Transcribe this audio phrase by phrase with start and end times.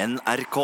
[0.00, 0.56] NRK.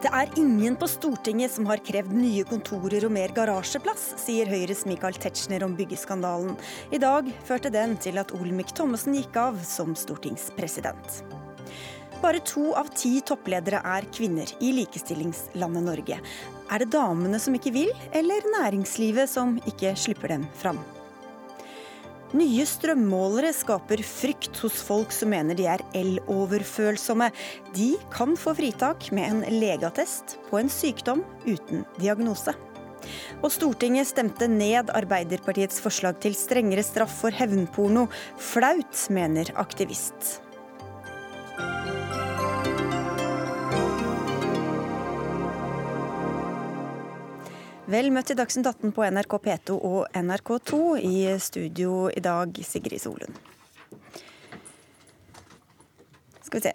[0.00, 4.84] Det er ingen på Stortinget som har krevd nye kontorer og mer garasjeplass, sier Høyres
[4.90, 6.52] Michael Tetzschner om byggeskandalen.
[6.92, 11.22] I dag førte den til at Olemic Thommessen gikk av som stortingspresident.
[12.20, 16.20] Bare to av ti toppledere er kvinner i likestillingslandet Norge.
[16.68, 20.84] Er det damene som ikke vil, eller næringslivet som ikke slipper dem fram?
[22.30, 27.26] Nye strømmålere skaper frykt hos folk som mener de er eloverfølsomme.
[27.74, 32.54] De kan få fritak med en legeattest på en sykdom uten diagnose.
[33.42, 38.06] Og Stortinget stemte ned Arbeiderpartiets forslag til strengere straff for hevnporno.
[38.38, 40.38] Flaut, mener aktivist.
[47.90, 50.76] Vel møtt til Dagsnytt 18 på NRK P2 og NRK2.
[51.02, 53.40] I studio i dag, Sigrid Solund.
[56.46, 56.74] Skal vi se.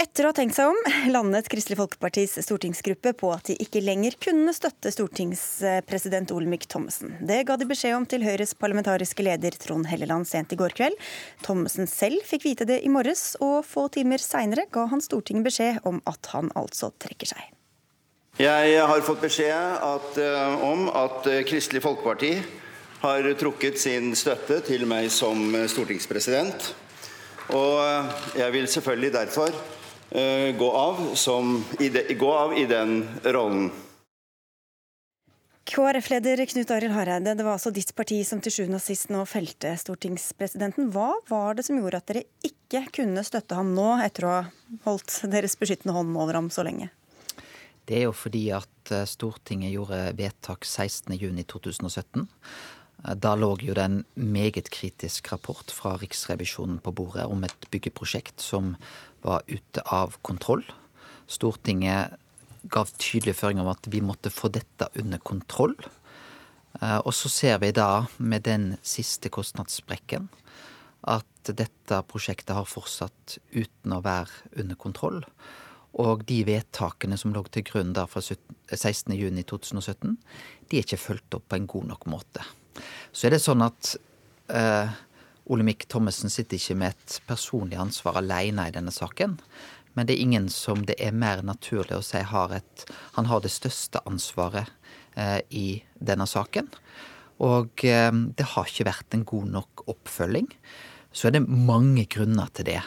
[0.00, 0.80] Etter å ha tenkt seg om,
[1.14, 7.14] landet Kristelig Folkepartis stortingsgruppe på at de ikke lenger kunne støtte stortingspresident Olemic Thommessen.
[7.22, 10.98] Det ga de beskjed om til Høyres parlamentariske leder Trond Helleland sent i går kveld.
[11.46, 15.82] Thommessen selv fikk vite det i morges, og få timer seinere ga han Stortinget beskjed
[15.86, 17.59] om at han altså trekker seg.
[18.40, 22.30] Jeg har fått beskjed at, uh, om at uh, Kristelig Folkeparti
[23.02, 26.70] har trukket sin støtte til meg som stortingspresident.
[27.56, 29.54] Og jeg vil selvfølgelig derfor
[30.60, 31.88] gå av, som, i,
[32.18, 33.70] gå av i den rollen.
[35.70, 39.24] KrF-leder Knut Arild Hareide, det var altså ditt parti som til sjuende og sist nå
[39.28, 40.92] felte stortingspresidenten.
[40.92, 44.40] Hva var det som gjorde at dere ikke kunne støtte ham nå, etter å ha
[44.86, 46.90] holdt deres beskyttende hånd over ham så lenge?
[47.90, 52.22] Det er jo fordi at Stortinget gjorde vedtak 16.6.2017.
[53.18, 58.44] Da lå jo det en meget kritisk rapport fra Riksrevisjonen på bordet om et byggeprosjekt
[58.44, 58.76] som
[59.24, 60.62] var ute av kontroll.
[61.26, 62.14] Stortinget
[62.70, 65.74] gav tydelige føringer om at vi måtte få dette under kontroll.
[66.80, 70.28] Og så ser vi da, med den siste kostnadssprekken,
[71.10, 75.24] at dette prosjektet har fortsatt uten å være under kontroll.
[75.98, 80.16] Og de vedtakene som lå til grunn da fra 16.6.2017,
[80.70, 82.44] de er ikke fulgt opp på en god nok måte.
[83.12, 83.96] Så er det sånn at
[84.54, 84.88] eh,
[85.50, 89.38] Olemic Thommessen sitter ikke med et personlig ansvar alene i denne saken.
[89.98, 92.84] Men det er ingen som det er mer naturlig å si har et
[93.16, 94.70] Han har det største ansvaret
[95.18, 96.70] eh, i denne saken.
[97.42, 100.48] Og eh, det har ikke vært en god nok oppfølging.
[101.12, 102.78] Så er det mange grunner til det.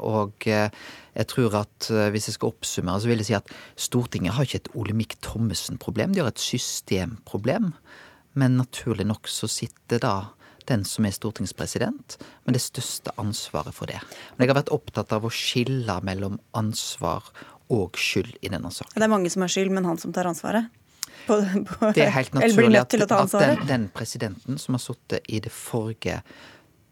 [0.00, 4.48] Og jeg tror at hvis jeg skal oppsummere, så vil jeg si at Stortinget har
[4.48, 6.14] ikke et Olemic Thommessen-problem.
[6.14, 7.74] De har et systemproblem.
[8.36, 10.14] Men naturlig nok så sitter da
[10.66, 12.16] den som er stortingspresident,
[12.46, 14.00] med det største ansvaret for det.
[14.34, 17.28] Men jeg har vært opptatt av å skille mellom ansvar
[17.72, 18.96] og skyld i denne saken.
[18.98, 20.68] Det er mange som har skyld, men han som tar ansvaret?
[21.26, 25.40] På, på, det er helt naturlig at, at den, den, presidenten som har sittet i
[25.42, 26.20] det forrige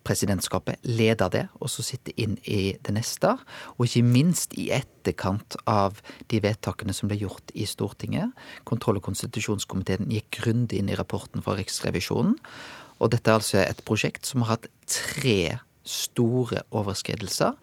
[0.04, 3.34] presidentskapet, leder det, og så sitter inn i det neste.
[3.76, 6.00] Og ikke minst i etterkant av
[6.32, 8.32] de vedtakene som ble gjort i Stortinget.
[8.69, 12.37] Kontroll- og konstitusjonskomiteen gikk grundig inn i rapporten fra Riksrevisjonen.
[13.03, 17.56] Og dette er altså et prosjekt som har hatt tre store overskridelser,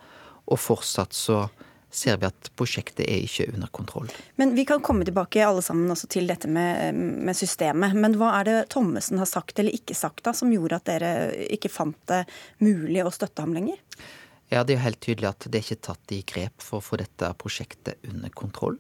[0.52, 1.46] og fortsatt så
[1.92, 4.10] ser vi at prosjektet er ikke under kontroll.
[4.40, 7.96] Men Vi kan komme tilbake alle sammen også til dette med, med systemet.
[7.98, 11.14] Men hva er det Thommessen har sagt eller ikke sagt da, som gjorde at dere
[11.52, 12.24] ikke fant det
[12.64, 13.80] mulig å støtte ham lenger?
[14.52, 16.84] Ja, Det er jo helt tydelig at det er ikke tatt i grep for å
[16.84, 18.80] få dette prosjektet under kontroll.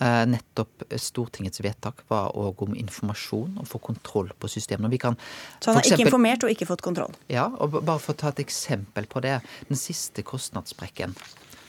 [0.00, 4.92] Eh, nettopp Stortingets vedtak var òg om informasjon og få kontroll på systemet.
[4.92, 5.16] Vi kan,
[5.58, 7.16] Så han har eksempel, ikke informert og ikke fått kontroll?
[7.26, 9.40] Ja, og bare for å ta et eksempel på det.
[9.68, 11.16] Den siste kostnadssprekken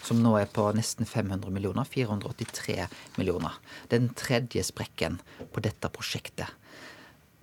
[0.05, 2.87] som nå er på nesten 500 millioner, 483
[3.17, 3.57] millioner.
[3.87, 5.19] Det er den tredje sprekken
[5.53, 6.49] på dette prosjektet.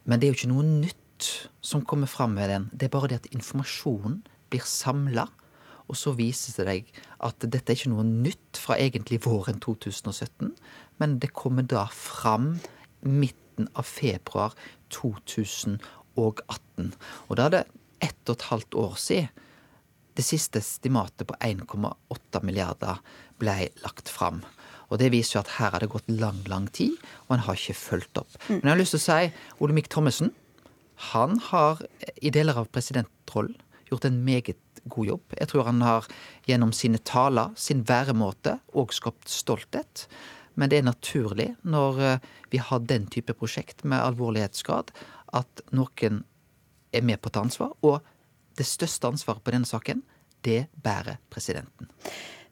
[0.06, 1.30] Men det er jo ikke noe nytt
[1.64, 2.68] som kommer fram med den.
[2.72, 4.20] Det er bare det at informasjonen
[4.50, 5.26] blir samla.
[5.86, 10.50] Og så viser det seg at dette er ikke noe nytt fra egentlig våren 2017,
[10.98, 12.56] men det kommer da fram
[13.06, 14.56] midten av februar
[14.94, 15.78] 2018.
[17.28, 17.64] Og da er det
[18.02, 19.45] ett og et halvt år siden
[20.16, 23.02] det siste estimatet på 1,8 milliarder
[23.40, 24.42] ble lagt fram.
[24.88, 26.94] Og Det viser jo at her har det gått lang, lang tid,
[27.26, 28.30] og en har ikke fulgt opp.
[28.48, 28.60] Mm.
[28.60, 30.32] Men jeg har lyst til å si Olemic Thommessen
[31.12, 31.82] han har
[32.24, 33.58] i deler av presidentrollen
[33.90, 34.56] gjort en meget
[34.88, 35.34] god jobb.
[35.36, 36.06] Jeg tror han har
[36.48, 40.06] gjennom sine taler, sin væremåte, òg skapt stolthet.
[40.56, 44.92] Men det er naturlig når eh, vi har den type prosjekt med alvorlighetsgrad,
[45.36, 46.22] at noen
[46.94, 47.74] er med på å ta ansvar.
[47.84, 48.00] Og
[48.56, 50.02] det største ansvaret på denne saken,
[50.46, 51.90] det bærer presidenten.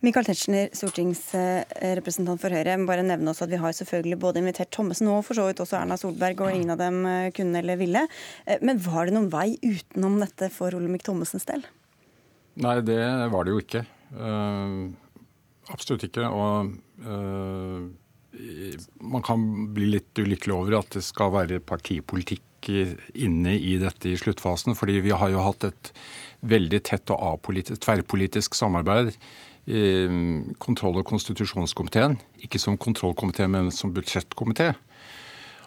[0.05, 2.75] Michael Tetzschner, stortingsrepresentant for Høyre.
[2.75, 5.47] Jeg må bare nevne også at Vi har selvfølgelig både invitert Thommessen og for så
[5.49, 8.03] vidt også Erna Solberg, og ingen av dem eh, kunne eller ville.
[8.45, 11.65] Eh, men var det noen vei utenom dette for Olemic Thommessens del?
[12.61, 13.01] Nei, det
[13.33, 13.85] var det jo ikke.
[14.15, 14.93] Uh,
[15.73, 16.29] absolutt ikke.
[16.29, 16.75] Og
[17.09, 17.89] uh,
[19.01, 24.19] man kan bli litt ulykkelig over at det skal være partipolitikk inne i dette i
[24.21, 24.77] sluttfasen.
[24.79, 25.93] Fordi vi har jo hatt et
[26.45, 27.51] veldig tett og
[27.81, 29.15] tverrpolitisk samarbeid
[29.65, 29.85] i
[30.61, 32.19] kontroll- og konstitusjonskomiteen.
[32.45, 34.75] Ikke som kontrollkomité, men som budsjettkomité.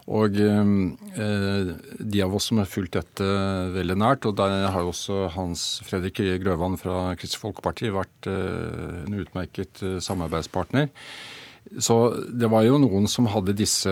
[0.07, 3.25] Og eh, de av oss som har fulgt dette
[3.73, 9.01] veldig nært, og der har jo også Hans Fredrik Grøvan fra Kristelig Folkeparti vært eh,
[9.03, 10.87] en utmerket eh, samarbeidspartner.
[11.83, 11.97] Så
[12.31, 13.91] det var jo noen som hadde disse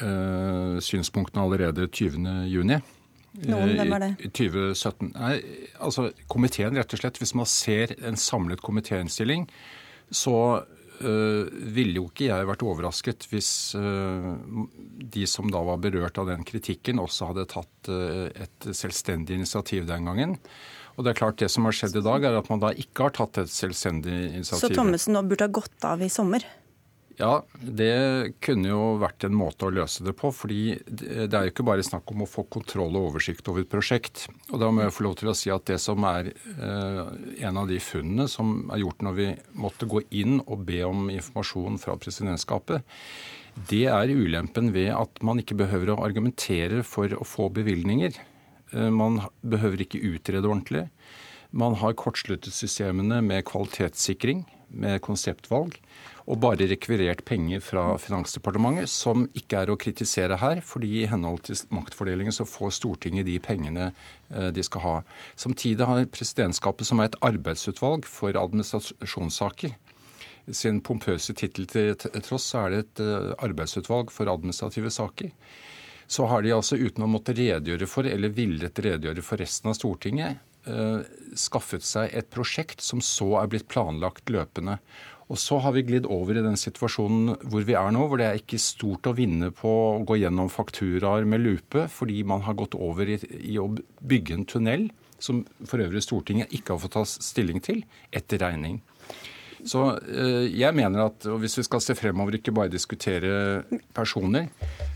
[0.00, 2.82] eh, synspunktene allerede 20.6.
[3.48, 4.10] Noen, hvem var det?
[4.20, 5.14] I 2017.
[5.14, 5.36] Nei,
[5.80, 7.20] altså komiteen, rett og slett.
[7.22, 9.46] Hvis man ser en samlet komitéinnstilling,
[10.12, 10.36] så
[11.00, 14.34] øh, ville jo ikke jeg vært overrasket hvis øh,
[15.16, 19.88] de som da var berørt av den kritikken, også hadde tatt øh, et selvstendig initiativ
[19.88, 20.36] den gangen.
[20.98, 23.08] Og det er klart det som har skjedd i dag, er at man da ikke
[23.08, 24.66] har tatt et selvstendig initiativ.
[24.66, 26.44] Så Thommessen burde ha gått av i sommer?
[27.18, 30.30] Ja, det kunne jo vært en måte å løse det på.
[30.32, 33.70] fordi det er jo ikke bare snakk om å få kontroll og oversikt over et
[33.72, 34.26] prosjekt.
[34.50, 37.02] Og da må jeg få lov til å si at det som er eh,
[37.48, 39.28] en av de funnene som er gjort når vi
[39.60, 42.86] måtte gå inn og be om informasjon fra presidentskapet,
[43.68, 48.16] det er ulempen ved at man ikke behøver å argumentere for å få bevilgninger.
[48.72, 50.86] Eh, man behøver ikke utrede ordentlig.
[51.52, 55.78] Man har kortsluttet systemene med kvalitetssikring, med konseptvalg
[56.30, 61.42] og bare rekvirert penger fra Finansdepartementet, som ikke er å kritisere her, fordi i henhold
[61.48, 64.94] til maktfordelingen så får Stortinget de pengene eh, de skal ha.
[65.34, 69.74] Samtidig har presidentskapet, som er et arbeidsutvalg for administrasjonssaker,
[70.50, 75.34] sin pompøse tittel til tross, så er det et eh, arbeidsutvalg for administrative saker.
[76.06, 79.78] Så har de altså uten å måtte redegjøre for, eller villet redegjøre for resten av
[79.78, 80.42] Stortinget,
[81.38, 84.78] skaffet seg et prosjekt som så er blitt planlagt løpende.
[85.32, 88.26] Og så har vi glidd over i den situasjonen hvor vi er nå, hvor det
[88.28, 92.58] er ikke stort å vinne på å gå gjennom fakturaer med lupe, fordi man har
[92.58, 93.70] gått over i, i å
[94.04, 94.90] bygge en tunnel
[95.22, 98.80] som for øvrig Stortinget ikke har fått ta stilling til, etter regning.
[99.68, 103.62] Så eh, jeg mener at hvis vi skal se fremover, ikke bare diskutere
[103.94, 104.48] personer,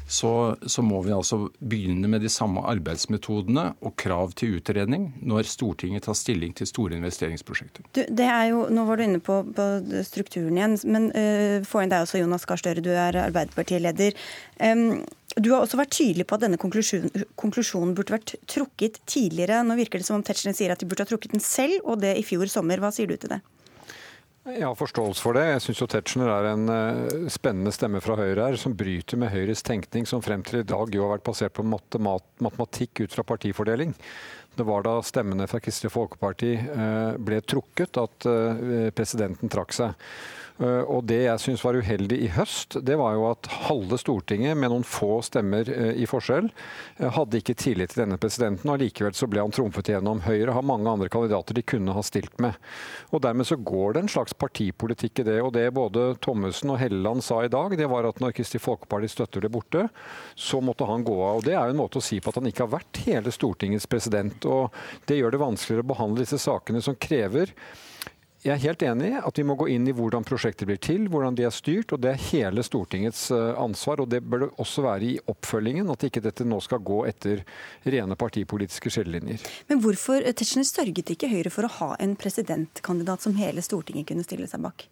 [0.07, 5.49] så, så, må vi altså begynne med de samme arbeidsmetodene og krav til utredning når
[5.51, 7.87] Stortinget tar stilling til store investeringsprosjekter.
[7.91, 9.67] Du, det er jo, Nå var du inne på, på
[10.07, 14.15] strukturen igjen, men uh, få inn deg også, Jonas Gahr Støre, du er Arbeiderpartileder.
[14.63, 15.03] Um,
[15.37, 19.65] du har også vært tydelig på at denne konklusjonen, konklusjonen burde vært trukket tidligere.
[19.67, 22.01] Nå virker det som om Tetzschner sier at de burde ha trukket den selv, og
[22.05, 22.81] det i fjor sommer.
[22.81, 23.43] Hva sier du til det?
[24.47, 25.43] Jeg har forståelse for det.
[25.49, 29.65] Jeg syns Tetzschner er en uh, spennende stemme fra Høyre her, som bryter med Høyres
[29.67, 33.25] tenkning, som frem til i dag jo har vært basert på matemat matematikk ut fra
[33.27, 33.97] partifordeling.
[34.57, 40.07] Det var da stemmene fra Kristelig Folkeparti uh, ble trukket at uh, presidenten trakk seg.
[40.57, 44.57] Eh, og det jeg syns var uheldig i høst, det var jo at halve Stortinget,
[44.57, 46.49] med noen få stemmer eh, i forskjell,
[46.97, 48.71] eh, hadde ikke tillit til denne presidenten.
[48.73, 50.23] og Likevel så ble han trumfet gjennom.
[50.25, 52.57] Høyre har mange andre kandidater de kunne ha stilt med.
[53.13, 55.39] Og Dermed så går det en slags partipolitikk i det.
[55.45, 59.11] Og det både Thommessen og Helleland sa i dag, det var at når Kristelig Folkeparti
[59.13, 59.89] støtter det borte,
[60.35, 61.41] så måtte han gå av.
[61.41, 63.35] Og Det er jo en måte å si på at han ikke har vært hele
[63.35, 64.49] Stortingets president.
[64.49, 64.73] og
[65.07, 67.53] Det gjør det vanskeligere å behandle disse sakene som krever
[68.45, 71.07] jeg er helt enig i at vi må gå inn i hvordan prosjekter blir til,
[71.11, 71.95] hvordan de er styrt.
[71.95, 74.03] og Det er hele Stortingets eh, ansvar.
[74.05, 75.91] og Det bør det også være i oppfølgingen.
[75.91, 77.43] At ikke dette nå skal gå etter
[77.87, 79.47] rene partipolitiske skillelinjer.
[79.71, 84.11] Men hvorfor eh, Tetzschner sørget ikke Høyre for å ha en presidentkandidat som hele Stortinget
[84.13, 84.87] kunne stille seg bak?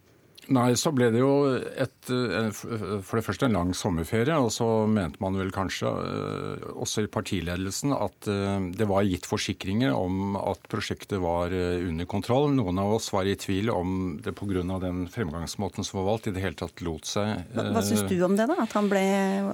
[0.52, 4.36] Nei, så ble det jo et, eh, for det første en lang sommerferie.
[4.36, 9.28] Og så mente man vel kanskje, eh, også i partiledelsen, at eh, det var gitt
[9.28, 12.50] forsikringer om at prosjektet var under kontroll.
[12.52, 14.80] Noen av oss var i tvil om det pga.
[14.80, 18.16] den fremgangsmåten som var valgt, i det hele tatt lot seg Hva, hva syns du
[18.24, 18.56] om det, da?
[18.62, 19.00] At han ble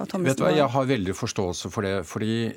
[0.01, 2.05] at Vet du hva, Jeg har veldig forståelse for det.
[2.05, 2.51] Fordi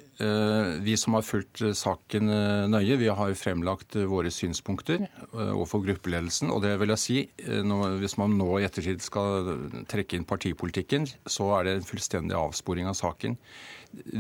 [0.85, 2.29] vi som har fulgt saken
[2.71, 6.51] nøye, vi har fremlagt våre synspunkter overfor gruppeledelsen.
[6.51, 7.19] Og det vil jeg si,
[7.65, 9.55] når, hvis man man nå i ettertid skal
[9.91, 13.39] trekke inn partipolitikken, så er det en fullstendig avsporing av saken.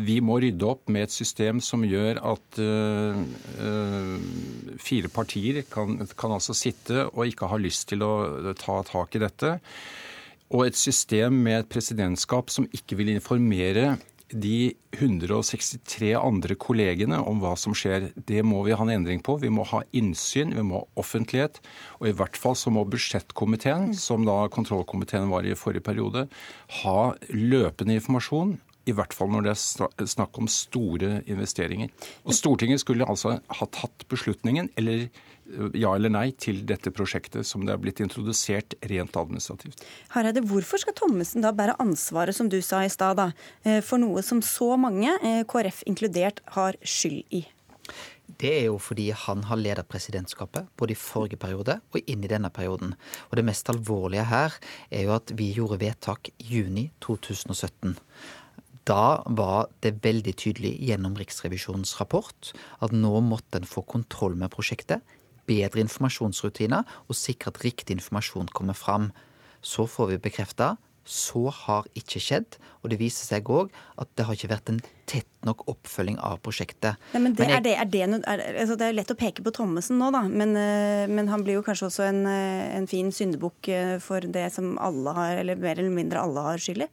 [0.06, 3.18] Vi må rydde opp med et system som gjør at uh,
[3.58, 9.18] uh, fire partier kan, kan altså sitte og ikke ha lyst til å ta tak
[9.18, 9.56] i dette.
[10.54, 13.96] Og et system med et presidentskap som ikke vil informere
[14.32, 18.08] de 163 andre kollegene om hva som skjer.
[18.16, 19.36] Det må vi ha en endring på.
[19.42, 21.60] Vi må ha innsyn, vi må ha offentlighet.
[22.00, 26.26] Og i hvert fall så må budsjettkomiteen, som da kontrollkomiteen var i forrige periode,
[26.82, 27.00] ha
[27.34, 31.92] løpende informasjon i hvert fall når det er snakk om store investeringer.
[32.28, 35.06] Og Stortinget skulle altså ha tatt beslutningen, eller
[35.76, 39.82] ja eller nei, til dette prosjektet som det er blitt introdusert rent administrativt.
[40.14, 43.20] Hareide, hvorfor skal Thommessen da bære ansvaret, som du sa i stad,
[43.64, 47.44] eh, for noe som så mange, eh, KrF inkludert, har skyld i?
[48.40, 52.30] Det er jo fordi han har ledet presidentskapet både i forrige periode og inn i
[52.30, 52.94] denne perioden.
[53.30, 54.56] Og det mest alvorlige her
[54.90, 57.98] er jo at vi gjorde vedtak i juni 2017
[58.84, 62.52] da var det veldig tydelig gjennom Riksrevisjonens rapport
[62.84, 65.00] at nå måtte en få kontroll med prosjektet,
[65.48, 69.10] bedre informasjonsrutiner og sikre at riktig informasjon kommer fram.
[69.64, 70.74] Så får vi bekrefta
[71.04, 72.56] så har ikke skjedd.
[72.82, 76.40] Og det viser seg òg at det har ikke vært en tett nok oppfølging av
[76.44, 77.00] prosjektet.
[77.12, 79.18] Nei, men det, men jeg, er det, er det, er, altså det, er lett å
[79.20, 80.24] peke på Thommessen nå, da.
[80.28, 84.24] Men, eh, men han blir jo kanskje også en, eh, en fin syndebukk eh, for
[84.24, 86.90] det som alle har, eller mer eller mindre alle har skyld i?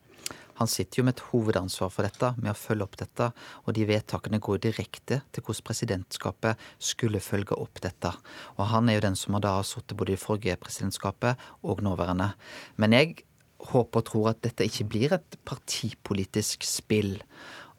[0.61, 3.31] Han sitter jo med et hovedansvar for dette, med å følge opp dette.
[3.65, 8.11] Og de vedtakene går direkte til hvordan presidentskapet skulle følge opp dette.
[8.59, 12.29] Og han er jo den som har da sittet både i forrige presidentskapet og nåværende.
[12.77, 13.25] Men jeg
[13.71, 17.15] håper og tror at dette ikke blir et partipolitisk spill.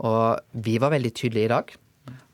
[0.02, 1.74] Og vi var veldig tydelige i dag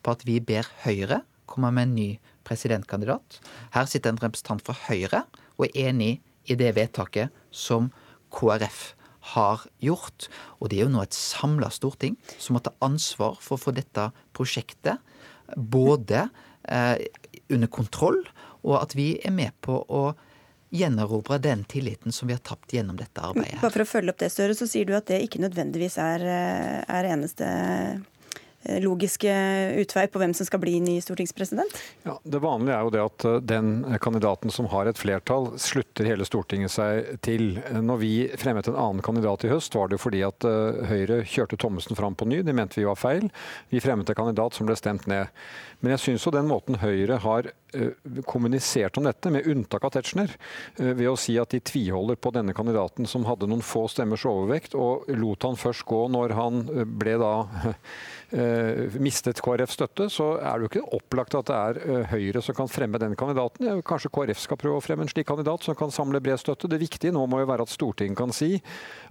[0.01, 2.11] på at vi ber Høyre komme med en ny
[2.49, 3.43] presidentkandidat.
[3.77, 5.27] Her sitter en representant fra Høyre
[5.59, 6.15] og er enig
[6.49, 7.93] i det vedtaket som
[8.33, 8.95] KrF
[9.35, 10.29] har gjort.
[10.59, 13.75] Og det er jo nå et samla storting som må ta ansvar for å få
[13.77, 15.03] dette prosjektet
[15.57, 16.29] både
[16.69, 16.97] eh,
[17.49, 18.21] under kontroll,
[18.67, 20.03] og at vi er med på å
[20.75, 23.61] gjenerobre den tilliten som vi har tapt gjennom dette arbeidet.
[23.63, 26.25] Bare for å følge opp det, Støre, så sier du at det ikke nødvendigvis er,
[26.29, 27.49] eh, er eneste
[28.83, 29.33] logiske
[29.81, 31.79] utvei på hvem som skal bli ny stortingspresident?
[32.07, 33.71] Ja, Det vanlige er jo det at eh, den
[34.03, 37.61] kandidaten som har et flertall, slutter hele Stortinget seg til.
[37.73, 41.59] Når vi fremmet en annen kandidat i høst, var det fordi at eh, Høyre kjørte
[41.61, 42.43] Thommessen fram på ny.
[42.47, 43.31] Det mente vi var feil.
[43.73, 45.33] Vi fremmet en kandidat som ble stemt ned.
[45.81, 47.53] Men jeg syns jo den måten Høyre har
[48.29, 50.33] kommunisert om dette, med unntak av Tetzschner,
[50.79, 54.77] ved å si at de tviholder på denne kandidaten som hadde noen få stemmers overvekt,
[54.79, 56.63] og lot han først gå når han
[56.99, 57.35] ble da
[58.29, 62.43] Eh, mistet KrF støtte, så er det jo ikke opplagt at det er eh, Høyre
[62.45, 63.71] som kan fremme den kandidaten.
[63.89, 66.69] Kanskje KrF skal prøve å fremme en slik kandidat som kan samle bred støtte.
[66.69, 68.59] Det viktige nå må jo være at Stortinget kan si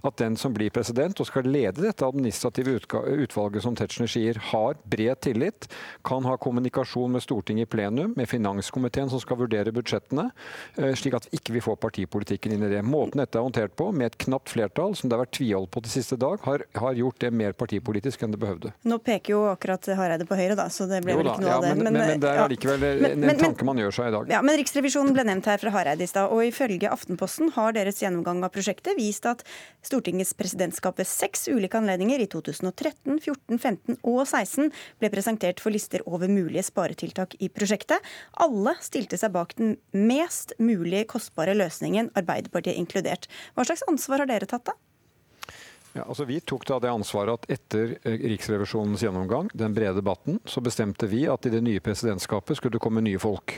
[0.06, 4.78] at den som blir president og skal lede dette administrative utvalget, som Tetzschner sier, har
[4.86, 5.66] bred tillit,
[6.06, 10.30] kan ha kommunikasjon med Stortinget i plenum, med finanskomiteen som skal vurdere budsjettene,
[10.76, 12.82] eh, slik at vi ikke vil får partipolitikken inn i det.
[12.82, 15.82] Måten dette er håndtert på, med et knapt flertall, som det har vært tvihold på
[15.84, 18.72] til siste dag, har, har gjort det mer partipolitisk enn det behøvde.
[18.88, 21.50] Nå peker jo akkurat Hareide på Høyre, da, så det ble jo vel ikke noe
[21.50, 21.74] ja, av det.
[21.76, 23.12] Men, men, men det er allikevel ja.
[23.12, 24.32] en, en tanke man gjør seg i dag.
[24.32, 28.00] Ja, men Riksrevisjonen ble nevnt her fra Hareide i stad, og ifølge Aftenposten har deres
[28.02, 29.44] gjennomgang av prosjektet vist at
[29.84, 35.74] Stortingets presidentskap ved seks ulike anledninger i 2013, 14, 15 og 16 ble presentert for
[35.74, 38.04] lister over mulige sparetiltak i prosjektet.
[38.38, 43.26] Alle stilte seg bak den mest mulig kostbare løsningen, Arbeiderpartiet inkludert.
[43.56, 44.76] Hva slags ansvar har dere tatt da?
[45.96, 50.38] Ja, altså Vi tok da det ansvaret at etter eh, Riksrevisjonens gjennomgang, den brede debatten,
[50.46, 53.56] så bestemte vi at i det nye presidentskapet skulle det komme nye folk.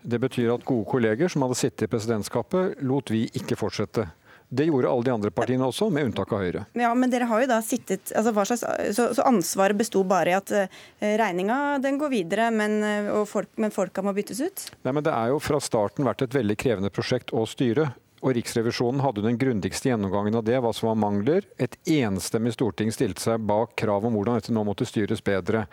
[0.00, 4.06] Det betyr at gode kolleger som hadde sittet i presidentskapet, lot vi ikke fortsette.
[4.48, 6.64] Det gjorde alle de andre partiene også, med unntak av Høyre.
[6.78, 10.36] Ja, Men dere har jo da sittet altså slags, så, så, ansvaret besto bare i
[10.38, 14.66] at uh, regninga den går videre, men, uh, folk, men folka må byttes ut?
[14.86, 17.90] Nei, men Det er jo fra starten vært et veldig krevende prosjekt å styre
[18.26, 21.44] og Riksrevisjonen hadde den grundigste gjennomgangen av det, hva som var mangler.
[21.62, 25.66] Et enstemmig storting stilte seg bak krav om hvordan dette nå måtte styres bedre.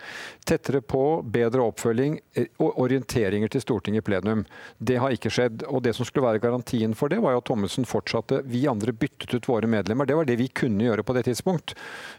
[0.46, 4.44] Tettere på, bedre oppfølging eh, og orienteringer til Stortinget i plenum.
[4.78, 5.64] Det har ikke skjedd.
[5.66, 8.44] Og det som skulle være garantien for det, var jo at Thommessen fortsatte.
[8.46, 10.06] Vi andre byttet ut våre medlemmer.
[10.06, 11.74] Det var det vi kunne gjøre på det tidspunkt.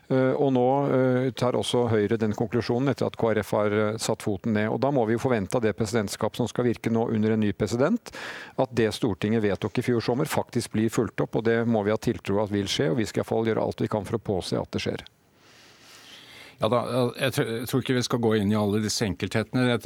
[0.09, 4.57] Eh, og nå eh, tar også Høyre den konklusjonen etter at KrF har satt foten
[4.59, 4.67] ned.
[4.73, 7.43] Og da må vi jo forvente av det presidentskap som skal virke nå under en
[7.45, 8.11] ny president,
[8.59, 11.35] at det Stortinget vedtok i fjor sommer kommer, faktisk blir fulgt opp.
[11.35, 13.81] og Det må vi ha tiltro at vil skje, og vi skal iallfall gjøre alt
[13.81, 15.05] vi kan for å påse at det skjer.
[16.59, 19.79] Ja da, Jeg tror ikke vi skal gå inn i alle disse enkelthetene.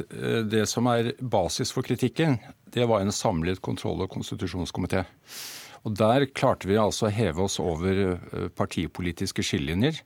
[0.48, 2.38] Det som er basis for kritikken,
[2.72, 5.04] det var en samlet kontroll- og konstitusjonskomité.
[5.84, 10.02] Og Der klarte vi altså å heve oss over eh, partipolitiske skillelinjer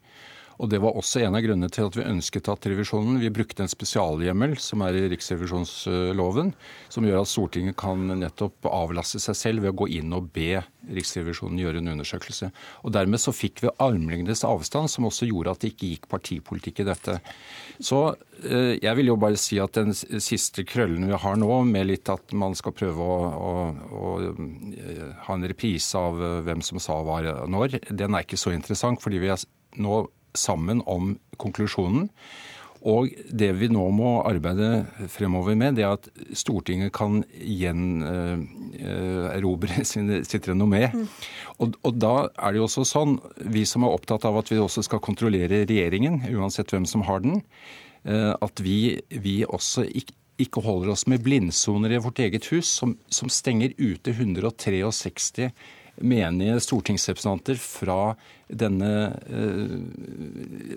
[0.58, 3.64] Og Det var også en av grunnene til at vi ønsket at revisjonen Vi brukte
[3.64, 6.52] en spesialhjemmel som er i riksrevisjonsloven,
[6.88, 10.62] som gjør at Stortinget kan nettopp avlaste seg selv ved å gå inn og be
[10.84, 12.50] Riksrevisjonen gjøre en undersøkelse.
[12.84, 16.82] Og Dermed så fikk vi armlengdes avstand, som også gjorde at det ikke gikk partipolitikk
[16.82, 17.14] i dette.
[17.80, 18.00] Så
[18.44, 22.10] eh, jeg vil jo bare si at den siste krøllen vi har nå, med litt
[22.12, 23.54] at man skal prøve å, å,
[23.96, 28.40] å eh, ha en reprise av eh, hvem som sa hva når, den er ikke
[28.40, 29.00] så interessant.
[29.00, 29.48] fordi vi er
[29.80, 30.04] nå
[30.38, 32.10] sammen om konklusjonen.
[32.84, 36.04] Og det vi nå må arbeide fremover med, det er at
[36.36, 38.52] Stortinget kan gjenerobre
[39.80, 39.84] uh,
[40.30, 40.92] sitt renommé.
[40.92, 41.08] Mm.
[41.64, 43.16] Og, og, da er det jo også sånn,
[43.54, 47.18] vi som er opptatt av at vi også skal kontrollere regjeringen, uansett hvem som har
[47.24, 47.40] den,
[48.04, 50.14] uh, at vi, vi også ikke,
[50.44, 54.82] ikke holder oss med blindsoner i vårt eget hus som, som stenger ute 163
[56.02, 58.14] menige stortingsrepresentanter fra
[58.48, 58.90] denne
[59.24, 59.74] eh,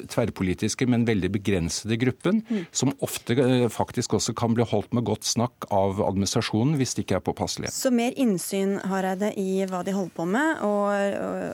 [0.10, 2.68] tverrpolitiske, men veldig begrensede gruppen, mm.
[2.72, 7.06] som ofte eh, faktisk også kan bli holdt med godt snakk av administrasjonen hvis de
[7.06, 7.74] ikke er påpasselige.
[7.76, 10.92] Så mer innsyn Hareide, i hva de holder på med, og,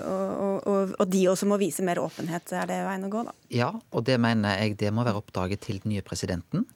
[0.09, 2.53] og, og, og, de også må vise mer åpenhet.
[2.53, 3.37] Er det veien å gå, da?
[3.53, 6.67] Ja, og det mener jeg det må være oppdraget til den nye presidenten.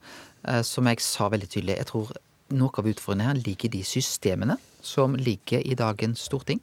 [0.48, 2.16] Eh, som jeg sa veldig tydelig, jeg tror
[2.58, 6.62] noe av utfordringen her ligger i de systemene som ligger i dagens storting.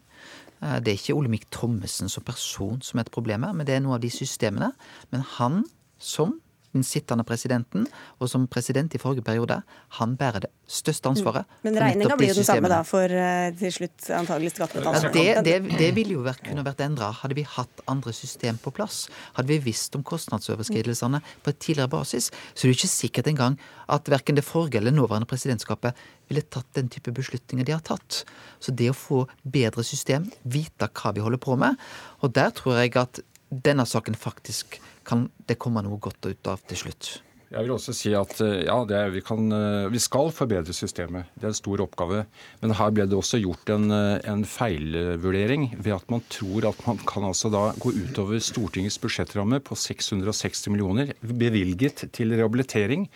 [0.65, 3.77] Eh, det er ikke Olemic Thommessen som person som er et problem her, men det
[3.77, 4.73] er noe av de systemene.
[5.13, 5.63] Men han
[6.01, 6.39] som
[6.75, 7.87] den sittende presidenten,
[8.19, 9.61] og som president i forrige periode,
[9.99, 11.47] han bærer det største ansvaret.
[11.49, 11.61] Mm.
[11.69, 15.13] Men regninga blir jo den samme da for uh, til slutt antagelig skattebetalerne?
[15.15, 18.59] Ja, det, det, det ville jo vært, kunne vært endra hadde vi hatt andre system
[18.63, 19.05] på plass.
[19.39, 23.59] Hadde vi visst om kostnadsoverskridelsene på et tidligere basis, så er det ikke sikkert engang
[23.93, 28.25] at verken det forrige eller nåværende presidentskapet ville tatt den type beslutninger de har tatt.
[28.61, 31.79] Så det å få bedre system, vite hva vi holder på med,
[32.25, 33.21] og der tror jeg at
[33.65, 37.15] denne saken faktisk kan det komme noe godt ut av til slutt.
[37.55, 41.29] Jeg vil også si at eh, ja, er, vi, kan, eh, vi, skal forbedre systemet.
[41.39, 42.25] Det er en stor oppgave.
[42.63, 46.81] Men her ble det også gjort en, eh, en feilvurdering ved at man tror at
[46.89, 53.07] man kan altså da gå utover Stortingets budsjettramme på 660 millioner bevilget til rehabilitering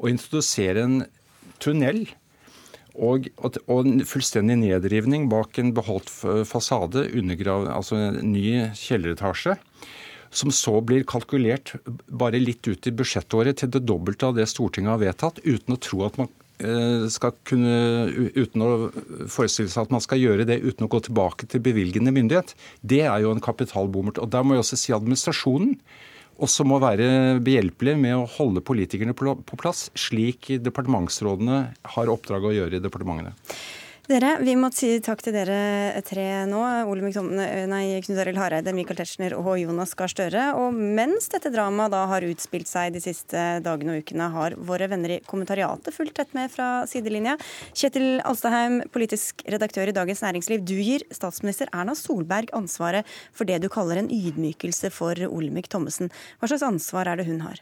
[0.00, 0.98] og introdusere en
[1.62, 2.08] tunnel
[2.96, 6.08] og, og, en fullstendig nedrivning bak en beholdt
[6.48, 9.58] fasade, altså en ny kjelleretasje
[10.30, 11.74] som så blir kalkulert
[12.06, 15.80] bare litt ut i budsjettåret til det dobbelte av det Stortinget har vedtatt, uten å
[15.82, 17.76] tro at man eh, skal kunne,
[18.34, 18.72] uten å
[19.32, 23.04] forestille seg at man skal gjøre det uten å gå tilbake til bevilgende myndighet, det
[23.06, 24.20] er jo en kapitalbommert.
[24.22, 25.78] Og Der må jeg også si administrasjonen
[26.42, 31.60] også må være behjelpelig med å holde politikerne på plass, slik departementsrådene
[31.96, 33.32] har oppdrag å gjøre i departementene.
[34.06, 36.60] Dere, Vi må si takk til dere tre nå.
[36.86, 37.08] Ole
[37.66, 40.44] nei, Knut Arild Hareide, Michael Tetzschner og Jonas Gahr Støre.
[40.60, 44.86] Og mens dette dramaet da har utspilt seg de siste dagene og ukene, har våre
[44.94, 47.34] venner i kommentariatet fulgt tett med fra sidelinja.
[47.74, 50.62] Kjetil Alstaheim, politisk redaktør i Dagens Næringsliv.
[50.62, 56.14] Du gir statsminister Erna Solberg ansvaret for det du kaller en ydmykelse for Olemic Thommessen.
[56.38, 57.58] Hva slags ansvar er det hun har?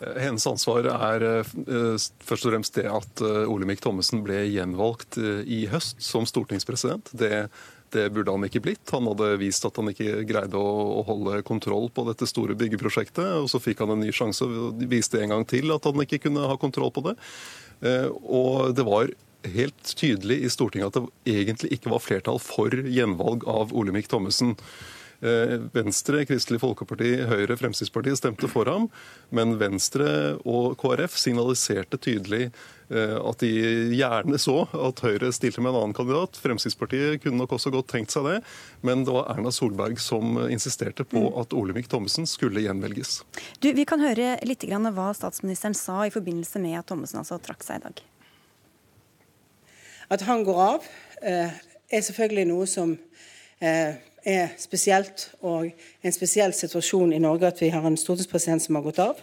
[0.00, 1.54] Eh, hennes ansvar er eh,
[2.28, 7.12] først og fremst det at eh, Olemic Thommessen ble gjenvalgt i høst som stortingspresident.
[7.16, 7.46] Det,
[7.94, 8.84] det, burde han ikke blitt.
[8.92, 13.24] Han hadde vist at han ikke greide å, holde kontroll på dette store byggeprosjektet.
[13.42, 16.26] og Så fikk han en ny sjanse og viste en gang til at han ikke
[16.28, 17.16] kunne ha kontroll på det.
[18.24, 19.10] Og det var
[19.46, 24.56] helt tydelig i Stortinget at det egentlig ikke var flertall for gjenvalg av Olemic Thommessen.
[25.24, 28.88] Eh, Venstre, Kristelig Folkeparti, Høyre, Fremskrittspartiet stemte for ham,
[29.34, 32.50] men Venstre og KrF signaliserte tydelig
[32.90, 33.52] eh, at de
[33.96, 36.36] gjerne så at Høyre stilte med en annen kandidat.
[36.42, 38.34] Fremskrittspartiet kunne nok også godt tenkt seg det,
[38.84, 41.38] men det var Erna Solberg som insisterte på mm.
[41.40, 43.22] at Olemic Thommessen skulle gjenvelges.
[43.64, 47.40] Du, vi kan høre litt grann hva statsministeren sa i forbindelse med at Thommessen altså
[47.40, 48.04] trakk seg i dag.
[50.12, 50.84] At han går av,
[51.24, 51.56] eh,
[51.88, 52.92] er selvfølgelig noe som
[54.26, 55.68] er spesielt og
[56.02, 59.20] en spesiell situasjon i Norge at vi har en stortingspresident som har gått av.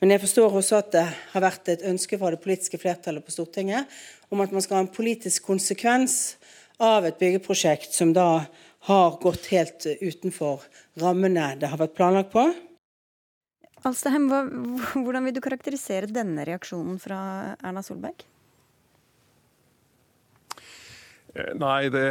[0.00, 3.32] Men jeg forstår også at det har vært et ønske fra det politiske flertallet på
[3.32, 3.90] Stortinget
[4.30, 6.36] om at man skal ha en politisk konsekvens
[6.82, 8.46] av et byggeprosjekt som da
[8.86, 10.66] har gått helt utenfor
[11.00, 12.44] rammene det har vært planlagt på.
[13.86, 14.28] Alstaheim,
[14.92, 17.18] hvordan vil du karakterisere denne reaksjonen fra
[17.64, 18.24] Erna Solberg?
[20.56, 21.25] Eh,
[21.60, 22.04] nei, det,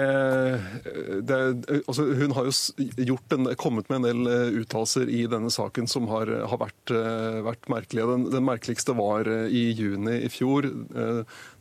[1.28, 1.38] det
[1.86, 6.10] altså Hun har jo en, kommet med en del eh, uttalelser i denne saken som
[6.12, 8.10] har, har vært, eh, vært, merkelige.
[8.12, 10.68] Den, den, merkeligste var i juni i fjor,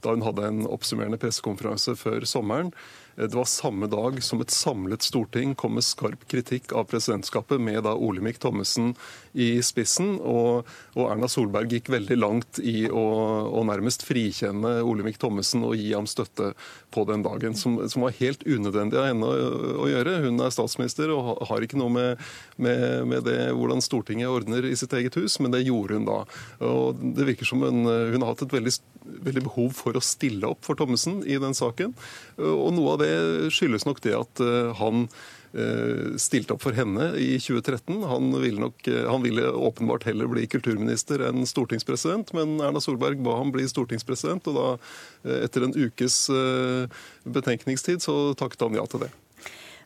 [0.05, 2.74] da hun hadde en oppsummerende pressekonferanse før sommeren.
[3.16, 7.85] Det var samme dag som et samlet storting kom med skarp kritikk av presidentskapet, med
[7.87, 8.94] da Olemic Thommessen
[9.38, 10.16] i spissen.
[10.18, 13.05] Og, og, Erna Solberg gikk veldig langt i å,
[13.55, 16.53] å nærmest frikjenne Olemic Thommessen og gi ham støtte
[16.94, 19.53] på den dagen, som, som var helt unødvendig av henne å,
[19.85, 20.16] å, gjøre.
[20.27, 24.74] Hun er statsminister og har ikke noe med, med, med, det hvordan Stortinget ordner i
[24.79, 26.20] sitt eget hus, men det gjorde hun da.
[26.66, 28.74] Og det virker som hun, hun har hatt et veldig,
[29.05, 31.95] veldig behov for å stille opp for Thommessen i den saken.
[32.40, 33.14] Og noe av det
[33.55, 35.07] skyldes nok det at eh, han
[35.53, 38.01] eh, stilte opp for henne i 2013.
[38.11, 43.23] Han ville, nok, eh, han ville, åpenbart heller bli kulturminister enn stortingspresident, men Erna Solberg
[43.25, 44.71] ba ham bli stortingspresident, og da,
[45.45, 46.25] etter en ukes
[47.25, 49.12] betenkningstid, så takket han ja til det.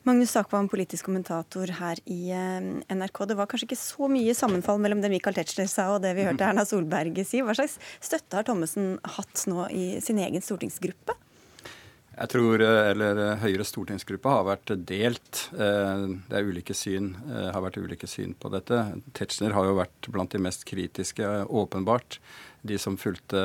[0.08, 3.18] Magnus Sakvam, politisk kommentator her i NRK.
[3.28, 6.24] Det var kanskje ikke så mye sammenfall mellom det Michael Tetzschner sa og det vi
[6.24, 7.42] hørte Erna Solberg si.
[7.44, 11.18] Hva slags støtte har Thommessen hatt nå i sin egen stortingsgruppe?
[12.18, 15.44] Jeg tror eh, eller eh, Høyres stortingsgruppe har vært delt.
[15.54, 18.80] Eh, det er ulike syn, har vært ulike syn på dette.
[19.14, 22.18] Tetzschner har jo vært blant de mest kritiske, åpenbart.
[22.62, 23.40] De som fulgte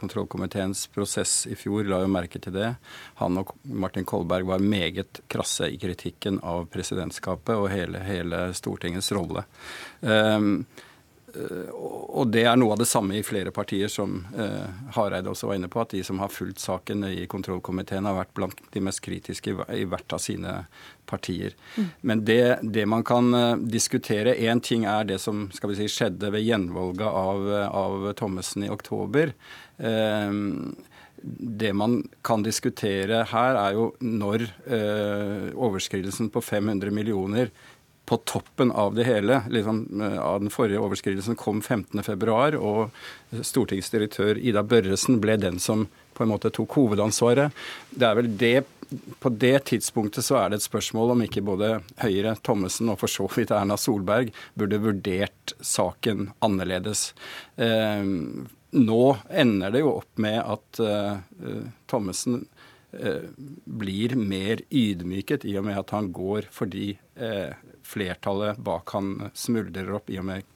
[0.00, 2.74] kontrollkomiteens prosess i fjor, la jo merke til det.
[3.20, 9.12] Han og Martin Kolberg var meget krasse i kritikken av presidentskapet og hele, hele Stortingets
[9.16, 9.44] rolle.
[10.00, 10.89] Um, Eh,
[11.30, 14.66] og det er noe av det samme i flere partier, som eh,
[14.96, 15.82] Hareide også var inne på.
[15.82, 19.84] At de som har fulgt saken i kontrollkomiteen, har vært blant de mest kritiske i,
[19.88, 20.56] hvert av sine
[21.10, 21.56] partier.
[21.76, 21.88] Mm.
[22.10, 25.88] Men det, det, man kan uh, diskutere Én ting er det som skal vi si,
[25.90, 29.34] skjedde ved gjenvalget av, av Thommessen i oktober.
[31.20, 34.44] Det man kan diskutere her, er jo når
[35.56, 37.50] overskridelsen på 500 millioner
[38.10, 39.84] på toppen av det hele, liksom,
[40.18, 45.86] av den forrige overskridelsen, kom 15.2, og stortingsdirektør Ida Børresen ble den som
[46.18, 47.54] på en måte tok hovedansvaret.
[47.94, 48.56] Det er vel det
[49.22, 53.12] på det tidspunktet så er det et spørsmål om ikke både Høyre, Thommessen og for
[53.12, 57.12] så vidt Erna Solberg burde vurdert saken annerledes.
[57.54, 58.02] Eh,
[58.74, 62.42] nå ender det jo opp med at eh, Thommessen
[62.90, 63.30] eh,
[63.64, 67.54] blir mer ydmyket i og med at han går for de eh,
[67.90, 70.48] flertallet bak han smuldrer opp i og med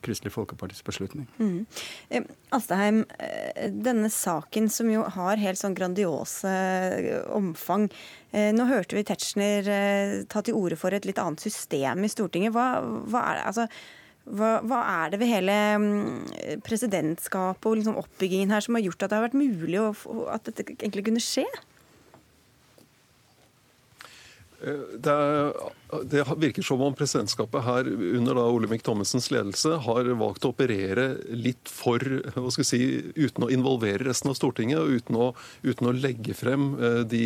[0.00, 1.26] Kristelig Folkepartis beslutning.
[1.38, 1.66] Mm.
[2.08, 2.22] Eh,
[2.56, 7.90] Alstaheim, eh, denne saken som jo har helt sånn grandiose eh, omfang.
[8.30, 9.66] Nå hørte vi Tetzschner
[10.30, 12.54] ta til orde for et litt annet system i Stortinget.
[12.54, 12.78] Hva,
[13.10, 13.64] hva, er, det, altså,
[14.38, 19.02] hva, hva er, det ved hele mm, presidentskapet og liksom oppbyggingen her som har gjort
[19.02, 19.90] at det har vært mulig å,
[20.30, 21.48] at dette egentlig kunne skje?
[24.60, 25.14] Det,
[26.12, 31.14] det, virker som om presidentskapet her under da Olemic Thommessens ledelse har valgt å operere
[31.32, 32.80] litt for hva skal si,
[33.16, 35.30] Uten å involvere resten av Stortinget og uten å,
[35.64, 37.24] uten å legge frem eh, de,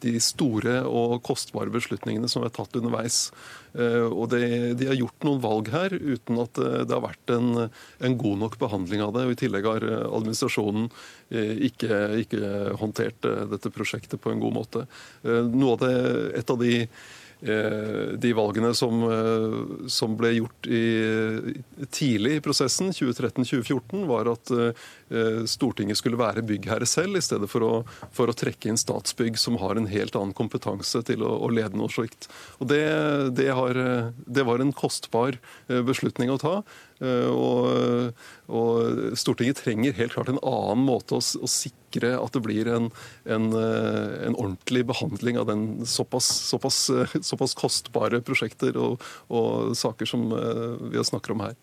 [0.00, 3.26] de, store og kostbare beslutningene som er tatt underveis.
[3.74, 4.42] Eh, og det,
[4.80, 8.42] De har gjort noen valg her uten at eh, det har vært en, en god
[8.44, 9.26] nok behandling av det.
[9.28, 10.90] og I tillegg har administrasjonen
[11.30, 14.80] ikke, ikke håndtert dette prosjektet på en god måte.
[15.22, 15.94] Noe av det,
[16.40, 20.82] et av de Eh, de valgene som, eh, som, ble gjort i,
[21.88, 27.64] tidlig i prosessen, 2013-2014, var at eh, Stortinget skulle være byggherre selv, i stedet for
[27.64, 27.72] å,
[28.16, 31.80] for å, trekke inn Statsbygg, som har en helt annen kompetanse til å, å lede
[31.80, 32.28] noe slikt.
[32.60, 32.84] Og det,
[33.38, 33.80] det, har,
[34.26, 36.54] det var en kostbar beslutning å ta.
[37.00, 38.12] Og,
[38.52, 42.90] og, Stortinget trenger helt klart en annen måte å, å sikre at det blir en,
[43.24, 46.82] en, en, ordentlig behandling av den såpass, såpass,
[47.24, 49.00] såpass kostbare prosjekter og,
[49.32, 51.58] og, saker som eh, vi snakker om her.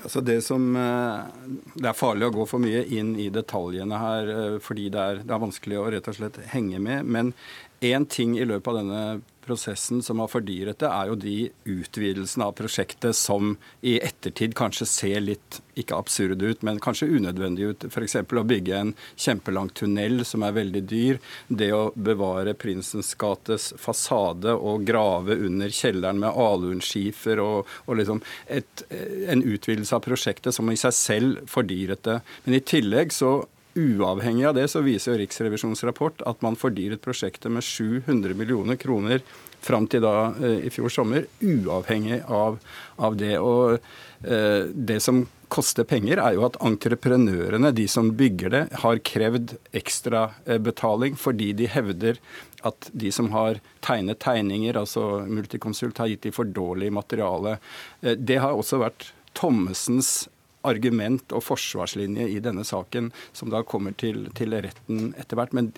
[0.00, 4.30] Altså det, som, eh, det er farlig å gå for mye inn i detaljene her,
[4.32, 7.04] eh, fordi det er, det er vanskelig å rett og slett henge med.
[7.04, 7.34] Men
[7.80, 9.04] én ting i løpet av denne
[9.50, 11.36] prosessen som har fordyret det, er jo de
[11.72, 17.72] utvidelsene av prosjektet som i ettertid kanskje ser litt ikke absurde ut, men kanskje unødvendige
[17.72, 17.86] ut.
[17.88, 18.18] F.eks.
[18.20, 21.20] å bygge en kjempelang tunnel som er veldig dyr.
[21.48, 28.20] Det å bevare Prinsens gates fasade og grave under kjelleren med alunskifer og, og liksom
[28.46, 32.20] et, en utvidelse av prosjektet som i seg selv fordyret det.
[32.44, 33.38] Men i tillegg så
[33.80, 38.76] Uavhengig av det så viser jo Riksrevisjonens rapport at man fordyret prosjektet med 700 millioner
[38.80, 39.24] kroner
[39.64, 42.58] fram til da eh, i fjor sommer, uavhengig av,
[43.00, 43.36] av det.
[43.40, 49.02] Og eh, det som koster penger, er jo at entreprenørene, de som bygger det, har
[49.06, 52.20] krevd ekstrabetaling eh, fordi de hevder
[52.66, 57.58] at de som har tegnet tegninger, altså Multiconsult, har gitt de for dårlig materiale.
[58.02, 60.28] Eh, det har også vært Thommessens
[60.66, 65.54] argument og forsvarslinje i denne saken, som da kommer til, til retten etter hvert.
[65.56, 65.72] Men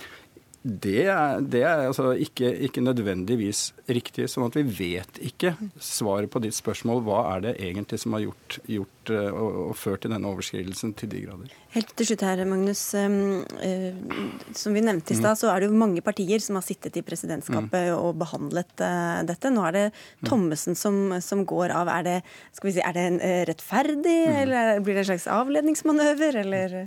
[0.62, 4.28] Det er, det er altså ikke, ikke, nødvendigvis riktig.
[4.30, 7.00] sånn at vi vet ikke svaret på ditt spørsmål.
[7.02, 10.92] Hva er det egentlig som har gjort, gjort eh, og, og, ført til denne overskridelsen
[11.00, 11.56] til de grader?
[11.74, 12.82] Helt til slutt her, Magnus.
[12.94, 13.42] Uh,
[14.54, 17.02] som vi nevnte i stad, så er det jo mange partier som har sittet i
[17.06, 17.96] presidentskapet mm.
[17.96, 19.50] og behandlet uh, dette.
[19.50, 20.28] Nå er det mm.
[20.28, 21.90] Thommessen som, som, går av.
[21.90, 22.14] Er det,
[22.54, 23.18] skal vi si, er det en,
[23.50, 24.38] rettferdig, mm.
[24.44, 26.78] eller blir det en slags avledningsmanøver, eller?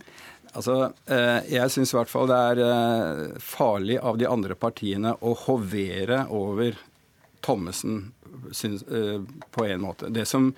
[0.56, 5.16] Altså, eh, Jeg syns i hvert fall det er eh, farlig av de andre partiene
[5.20, 6.78] å hovere over
[7.46, 8.14] Thommessen
[8.64, 9.20] eh,
[9.52, 10.10] på en måte.
[10.16, 10.54] Det som,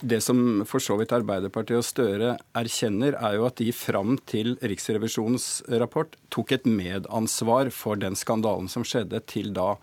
[0.00, 4.56] det som for så vidt Arbeiderpartiet og Støre erkjenner, er jo at de fram til
[4.64, 5.48] Riksrevisjonens
[5.82, 9.74] rapport tok et medansvar for den skandalen som skjedde til da.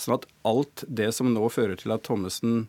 [0.00, 2.64] Sånn at alt det som nå fører til at Thommessen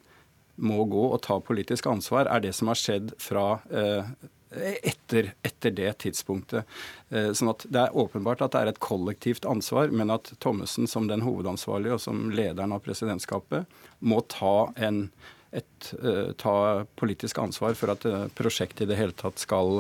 [0.62, 4.12] må gå og ta politisk ansvar, er det som har skjedd fra eh,
[4.52, 6.66] etter, etter, det tidspunktet.
[7.10, 10.88] Eh, sånn at Det er åpenbart at det er et kollektivt ansvar, men at Thommessen
[10.88, 13.66] som den hovedansvarlige og som lederen av presidentskapet
[14.00, 15.10] må ta, en,
[15.52, 19.80] et, eh, ta politisk ansvar for at eh, prosjektet i det hele tatt skal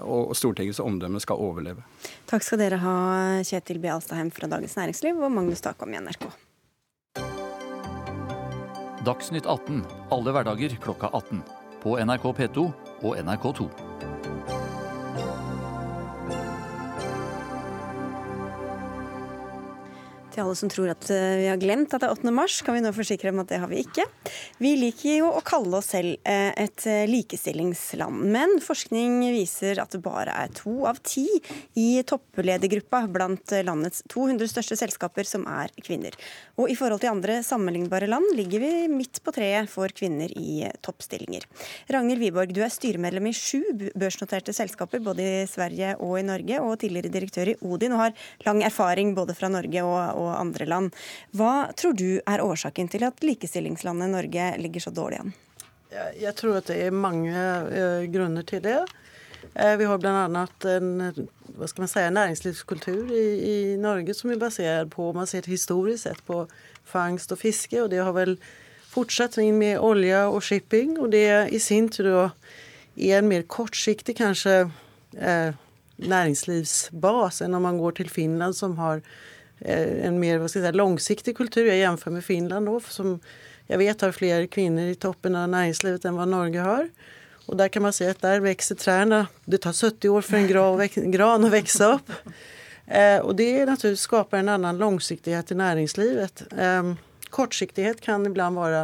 [0.00, 1.82] og Stortingets omdømme skal overleve.
[2.24, 2.94] Takk skal dere ha,
[3.44, 3.90] Kjetil B.
[3.92, 6.24] Alstaheim fra Dagens Næringsliv og Magnus Takom i NRK.
[9.04, 9.84] Dagsnytt 18
[10.16, 11.44] alle hverdager klokka 18.
[11.84, 12.64] På NRK P2
[13.04, 14.13] og NRK2.
[20.34, 22.32] Til alle som tror at eh, vi har glemt at det er 8.
[22.34, 24.02] mars, kan vi nå forsikre om at det har vi ikke.
[24.58, 29.94] Vi liker jo å kalle oss selv eh, et eh, likestillingsland, men forskning viser at
[29.94, 31.28] det bare er to av ti
[31.78, 36.18] i toppledergruppa blant landets 200 største selskaper som er kvinner.
[36.58, 40.66] Og i forhold til andre sammenlignbare land ligger vi midt på treet for kvinner i
[40.82, 41.46] toppstillinger.
[41.94, 43.62] Ragnhild Wiborg, du er styremedlem i sju
[43.94, 48.18] børsnoterte selskaper både i Sverige og i Norge, og tidligere direktør i Odin, og har
[48.48, 50.96] lang erfaring både fra Norge og og andre land.
[51.36, 55.34] Hva tror du er årsaken til at likestillingslandet Norge ligger så dårlig an?
[56.18, 58.80] Jeg tror at det er mange uh, grunner til det.
[59.54, 60.26] Uh, vi har bl.a.
[60.26, 65.46] en hva skal man si, næringslivskultur i, i, Norge som er basert på man ser
[65.46, 66.44] historisk sett på
[66.88, 67.78] fangst og fiske.
[67.82, 68.36] og Det har vel
[68.90, 70.98] fortsatt inn med olje og shipping.
[70.98, 72.08] og Det i sin tur
[72.96, 74.64] er en mer kortsiktig kanskje
[75.14, 75.54] eh,
[76.02, 80.74] næringslivsbas enn når man går til Finland, som har Eh, en mer hva skal jeg
[80.74, 81.66] si, långsiktig kultur.
[81.68, 83.18] Jeg sammenligner med Finland då, som
[83.68, 86.88] jeg vet har flere kvinner i toppen av næringslivet enn hva Norge har.
[87.48, 89.26] Og der kan man si at der vokser trærne.
[89.44, 92.12] Det tar 70 år for en gran å vokse opp.
[92.86, 96.44] Eh, og det naturligvis skaper en annen langsiktighet i næringslivet.
[96.52, 96.92] Eh,
[97.32, 98.82] kortsiktighet kan ibland være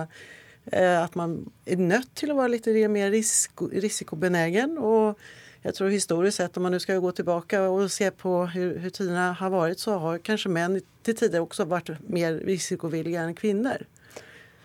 [0.73, 4.79] eh, at man er nødt til å være litt mer risk, risikobenägen.
[4.79, 5.21] Og
[5.61, 9.33] jeg tror historisk sett, om man nu ska gå tilbake og se på hur tiderna
[9.37, 13.85] har vært, så har kanskje menn til tider også vært mer risikovillige enn kvinner.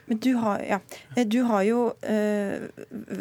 [0.05, 0.79] Men du har, ja,
[1.25, 2.67] du har jo øh,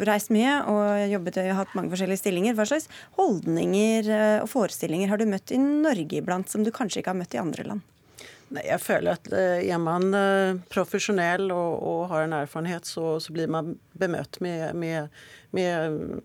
[0.05, 2.53] reist mye og jobbet og hatt mange forskjellige stillinger.
[2.55, 2.85] Hva slags
[3.17, 7.19] holdninger øh, og forestillinger har du møtt i Norge iblant som du kanskje ikke har
[7.23, 7.94] møtt i andre land?
[8.53, 10.11] Nei, jeg føler at øh, er man
[10.69, 15.09] profesjonell og, og, har en erfarenhet, så, så blir man bemøtt med, med
[15.55, 16.21] med,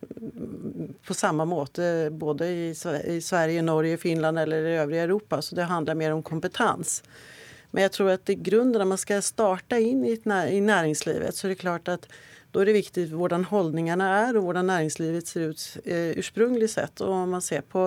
[1.06, 2.64] på samme måte både i,
[3.14, 5.42] i Sverige, Norge, Finland eller i øvrige Europa.
[5.42, 7.02] Så det handler mer om kompetens.
[7.70, 10.16] Men jeg tror at i grunnen, når man skal starte inn i,
[10.50, 12.08] i næringslivet, så er det klart at
[12.50, 16.98] da er det viktig hvordan holdningene er, og hvordan næringslivet ser ut eh, ursprungelig sett.
[17.06, 17.86] Og om man ser på,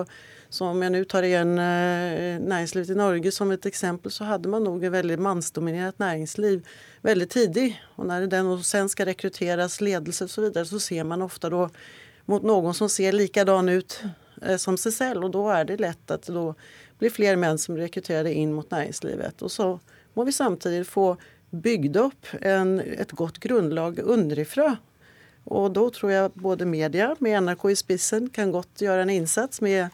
[0.54, 4.50] så om jeg nå tar igjen eh, næringslivet i Norge som et eksempel, så hadde
[4.52, 6.62] man nok et veldig mannsdominert næringsliv
[7.02, 7.66] veldig tidlig.
[7.98, 11.66] Og når den sen skal rekrutteres ledelse osv., så, videre, så ser man ofte da
[12.30, 13.98] mot noen som ser likadan ut
[14.42, 15.26] eh, som seg selv.
[15.26, 16.46] Og da er det lett at det
[17.02, 19.42] blir flere menn som rekrutterer inn mot næringslivet.
[19.42, 19.70] Og så
[20.14, 21.16] må vi samtidig få
[21.50, 24.76] bygd opp en, et godt grunnlag underifra.
[25.50, 29.60] Og da tror jeg både media, med NRK i spissen, kan godt gjøre en innsats
[29.64, 29.90] med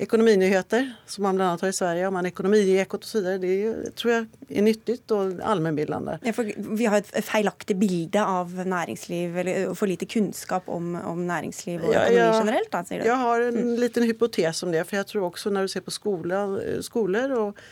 [0.00, 1.50] ekonominyheter, som man bl.a.
[1.60, 2.06] har i Sverige.
[2.08, 3.26] Om man Ekonomiekot osv.
[3.42, 6.16] Det tror jeg er nyttig og allmennbildende.
[6.26, 6.34] Ja,
[6.80, 11.92] vi har et feilaktig bilde av næringsliv, eller for lite kunnskap om, om næringsliv og
[11.92, 12.72] økonomi ja, generelt?
[12.72, 13.08] Da, sier du?
[13.10, 13.76] Jeg har en mm.
[13.84, 14.84] liten hypotese om det.
[14.88, 17.64] For jeg tror også når du ser på skoler, skoler og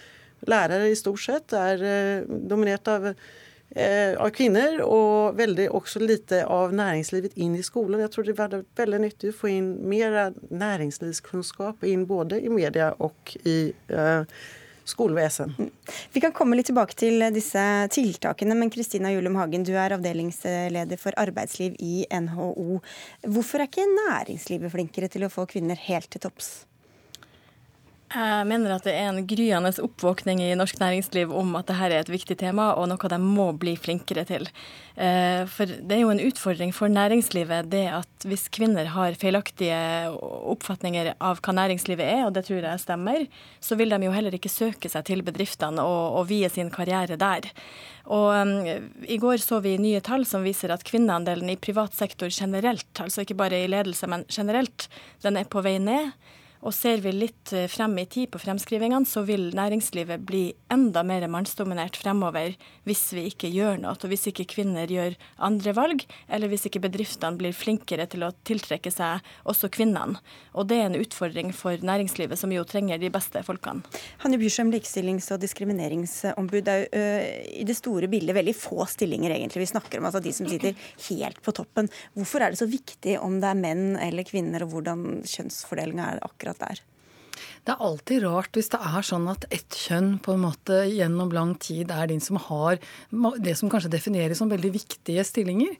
[0.48, 3.28] lærere i stort sett er eh, dominert av Eh,
[3.76, 8.00] av kvinner, og veldig også lite av næringslivet inn i skolen.
[8.00, 12.94] Jeg tror det er veldig nyttig å få inn mer næringslivskunnskap inn både i media
[13.04, 13.58] og i
[13.92, 14.40] eh,
[14.88, 15.54] skolevesen.
[15.58, 15.70] Mm.
[16.12, 21.00] Vi kan komme litt tilbake til disse tiltakene, men Kristina Julum Hagen, du er avdelingsleder
[21.00, 22.80] for arbeidsliv i NHO.
[23.28, 26.52] Hvorfor er ikke næringslivet flinkere til å få kvinner helt til topps?
[28.08, 31.94] Jeg mener at det er en gryende oppvåkning i norsk næringsliv om at dette er
[31.98, 34.48] et viktig tema, og noe de må bli flinkere til.
[34.96, 39.76] Eh, for det er jo en utfordring for næringslivet det at hvis kvinner har feilaktige
[40.16, 43.28] oppfatninger av hva næringslivet er, og det tror jeg stemmer,
[43.60, 47.20] så vil de jo heller ikke søke seg til bedriftene og, og vie sin karriere
[47.20, 47.52] der.
[48.08, 48.56] Og um,
[49.04, 53.20] I går så vi nye tall som viser at kvinneandelen i privat sektor generelt, altså
[53.26, 54.88] ikke bare i ledelse, men generelt,
[55.20, 56.16] den er på vei ned.
[56.66, 60.42] Og ser vi litt eh, frem i tid på fremskrivingene, så vil næringslivet bli
[60.72, 62.56] enda mer mannsdominert fremover
[62.88, 66.82] hvis vi ikke gjør noe, og hvis ikke kvinner gjør andre valg, eller hvis ikke
[66.88, 70.18] bedriftene blir flinkere til å tiltrekke seg også kvinnene.
[70.58, 73.84] Og det er en utfordring for næringslivet, som jo trenger de beste folkene.
[74.24, 76.64] Hanne Bjørsheim, likestillings- og diskrimineringsombud.
[76.66, 77.28] Det er jo uh,
[77.62, 79.62] i det store bildet veldig få stillinger, egentlig.
[79.62, 80.74] Vi snakker om altså, de som sitter
[81.08, 81.90] helt på toppen.
[82.16, 86.24] Hvorfor er det så viktig om det er menn eller kvinner, og hvordan kjønnsfordelinga er
[86.26, 86.84] akkurat akkurat der.
[87.68, 91.30] Det er alltid rart hvis det er sånn at ett kjønn på en måte gjennom
[91.34, 92.78] lang tid er den som har
[93.44, 95.74] det som kanskje defineres som veldig viktige stillinger.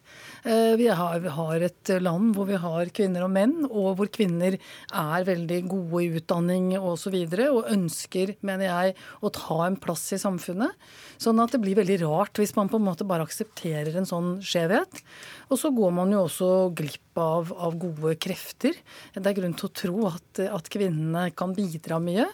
[0.45, 5.27] Eh, vi har, et land hvor vi har kvinner og menn, og hvor kvinner er
[5.29, 6.87] veldig gode i utdanning osv.
[6.89, 10.75] Og, så videre, og ønsker, mener jeg, å ta en plass i samfunnet.
[11.17, 14.33] Sånn at det blir veldig rart hvis man på en måte bare aksepterer en sånn
[14.45, 15.01] skjevhet.
[15.49, 18.77] Og så går man jo også glipp av, av gode krefter.
[19.15, 22.29] Det er grunn til å tro at, at kvinnene kan bidra mye.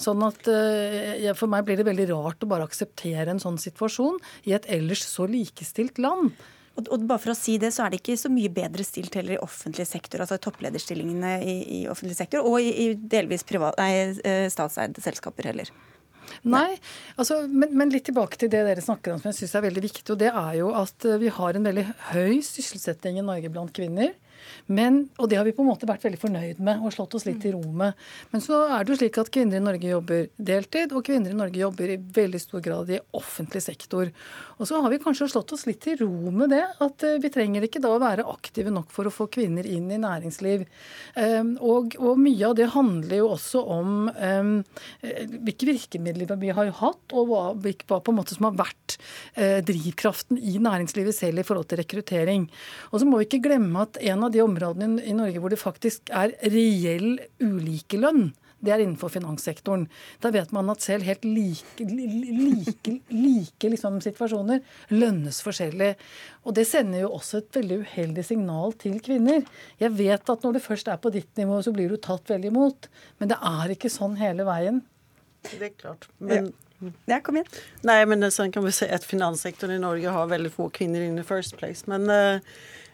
[0.00, 4.20] Sånn at uh, For meg blir det veldig rart å bare akseptere en sånn situasjon
[4.48, 6.36] i et ellers så likestilt land.
[6.78, 9.34] Og, bare for å si det, så er det ikke så mye bedre stilt heller
[9.34, 14.14] i offentlig sektor, altså topplederstillingene i, i offentlig sektor, og i, i delvis privat, nei,
[14.22, 15.72] eh, statseide selskaper heller.
[16.48, 16.78] Nei,
[17.16, 19.84] altså, men, men, litt tilbake til det dere snakker om som jeg syns er veldig
[19.84, 20.04] viktig.
[20.14, 23.74] og Det er jo at eh, vi har en veldig høy sysselsetting i Norge blant
[23.76, 24.14] kvinner.
[24.66, 27.26] Men, og det har vi på en måte vært veldig fornøyd med og slått oss
[27.28, 27.96] litt i ro med.
[28.32, 31.38] Men så er det jo slik at kvinner i Norge jobber deltid, og kvinner i
[31.38, 34.12] Norge jobber i veldig stor grad i offentlig sektor.
[34.58, 37.30] Og så har vi kanskje slått oss litt i ro med det, at eh, vi
[37.32, 40.64] trenger ikke da å være aktive nok for å få kvinner inn i næringsliv.
[41.14, 44.52] Um, og, og, mye av det handler jo også om um,
[45.02, 48.98] hvilke virkemidler vi har hatt, og hva, hva på en måte som har vært
[49.38, 52.48] uh, drivkraften i næringslivet selv i forhold til rekruttering.
[52.90, 55.60] Og så må vi ikke glemme at en av de områdene i Norge hvor det
[55.60, 59.84] faktisk er reell ulikelønn, det er innenfor finanssektoren.
[60.22, 65.92] Da vet man at selv helt like, like, like liksom situasjoner lønnes forskjellig.
[66.42, 69.44] Og det sender jo også et veldig uheldig signal til kvinner.
[69.78, 72.50] Jeg vet at når det først er på ditt nivå, så blir du tatt veldig
[72.50, 72.90] imot.
[73.22, 74.82] Men det er ikke sånn hele veien.
[75.52, 76.10] Det er klart.
[76.18, 76.50] Men
[77.06, 77.62] ja, kom igjen.
[77.86, 81.18] Nei, men sånn kan vi si at finanssektoren i Norge har veldig få kvinner in
[81.18, 81.86] the first place.
[81.90, 82.42] Men uh,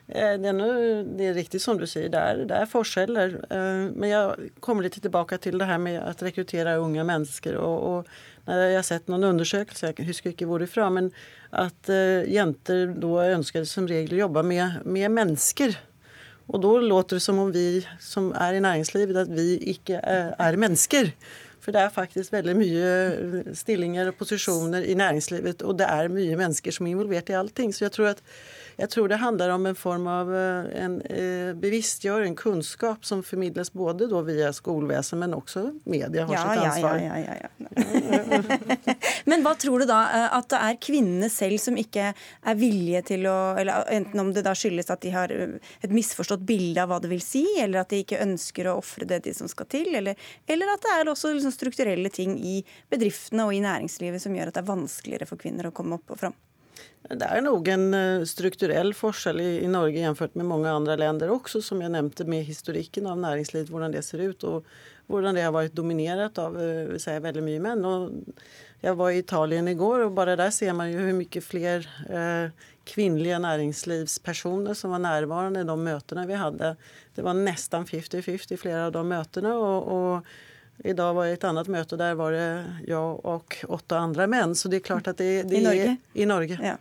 [0.04, 3.38] det er, noe, det er, riktig som du sier, det er, det er forskjeller.
[3.48, 7.56] Eh, men jeg kommer litt tilbake til det her med å rekruttere unge mennesker.
[7.56, 8.04] Og,
[8.44, 11.08] og jeg har sett noen undersøkelser, jeg husker ikke hvor det fra, men
[11.56, 15.72] at uh, jenter da ønsker som regel å jobbe med, med, mennesker.
[16.52, 20.60] Og da låter det som om vi som er i næringslivet, at vi ikke er
[20.60, 21.08] mennesker.
[21.64, 26.36] For det er faktisk veldig mye stillinger og posisjoner i næringslivet, og det er mye
[26.36, 27.72] mennesker som er involvert i allting.
[27.72, 28.20] Så jeg tror at
[28.76, 33.72] jeg tror det handler om en form av eh, en eh, bevisstgjøring, kunnskap, som formidles
[33.72, 36.98] både via skolevesen, men også media har ja, sitt ansvar.
[37.02, 38.94] Ja, ja, ja,
[39.30, 40.00] men hva tror du da?
[40.14, 44.30] Eh, at det er kvinnene selv som ikke er villige til å eller Enten om
[44.34, 47.82] det da skyldes at de har et misforstått bilde av hva det vil si, eller
[47.82, 50.18] at de ikke ønsker å ofre det de som skal til, eller,
[50.50, 52.56] eller at det er også liksom strukturelle ting i
[52.90, 56.16] bedriftene og i næringslivet som gjør at det er vanskeligere for kvinner å komme opp
[56.16, 56.36] og fram?
[57.04, 61.32] Det er nok en eh, strukturell forskjell i, i Norge jämfört med mange andre länder
[61.34, 64.64] også, som jeg nevnte, med historikken av næringsliv, hvordan det ser ut, og
[65.12, 67.84] hvordan det har vært dominert av eh, si, veldig mye menn.
[67.84, 68.40] Og
[68.84, 72.08] jeg var i Italien i går, og bare der ser man jo hvor mye flere
[72.08, 76.72] eh, kvinnelige næringslivspersoner som var nærværende i de møtene vi hadde.
[77.16, 79.52] Det var nesten 50-50 i flere av de møtene.
[79.52, 80.34] og, og
[80.82, 82.48] i dag var jeg i et annet møte, der var det
[82.88, 84.56] jeg og åtte andre menn.
[84.58, 85.94] Så det er klart at det, det I Norge?
[85.94, 86.58] Er, I Norge.
[86.62, 86.76] Ja.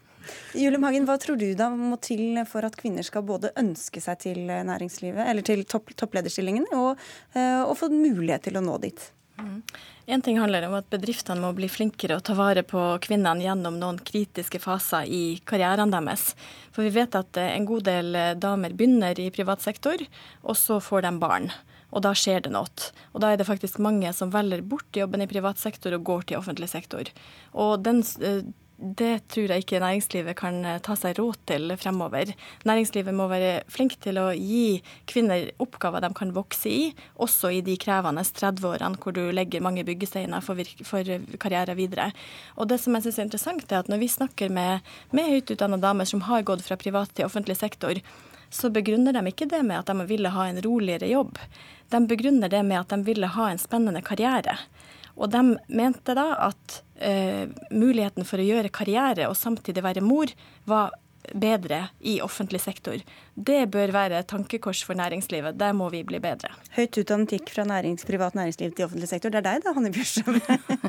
[0.55, 4.21] Julie Magen, hva tror du da må til for at kvinner skal både ønske seg
[4.23, 7.01] til næringslivet, eller til topp, topplederstillingen, og,
[7.35, 9.03] eh, og, få mulighet til å nå dit?
[9.41, 9.59] Mm.
[10.13, 13.79] En ting handler om at bedriftene må bli flinkere å ta vare på kvinnene gjennom
[13.81, 16.31] noen kritiske faser i karrieren deres.
[16.71, 19.99] For vi vet at en god del damer begynner i privat sektor,
[20.43, 21.51] og så får de barn
[21.93, 22.89] og da skjer det noe.
[23.13, 26.27] Og da er det faktisk mange som velger bort jobben i privat sektor og går
[26.29, 27.09] til offentlig sektor.
[27.53, 28.41] Og den, eh,
[28.83, 32.33] det tror jeg ikke næringslivet kan eh, ta seg råd til fremover.
[32.65, 36.81] Næringslivet må være flink til å gi kvinner oppgaver de kan vokse i,
[37.21, 42.09] også i de krevende 30-årene hvor du legger mange byggesteiner for, for karriere videre.
[42.57, 44.81] Og det som jeg synes er interessant, er at når vi snakker med,
[45.13, 48.01] med høyt utdanna damer som har gått fra privat til offentlig sektor,
[48.53, 51.39] så begrunner de ikke det med at de ville ha en roligere jobb.
[51.89, 54.57] De begrunner det med at de ville ha en spennende karriere.
[55.17, 60.31] Og de mente da at uh, muligheten for å gjøre karriere og samtidig være mor
[60.69, 60.93] var
[61.33, 62.99] bedre i offentlig sektor.
[63.33, 65.57] Det bør være et tankekors for næringslivet.
[65.57, 66.51] Der må vi bli bedre.
[66.75, 69.33] Høyt utdannet gikk fra nærings, privat næringsliv til offentlig sektor.
[69.33, 70.37] Det er deg da, Hanne Bjørstrøm?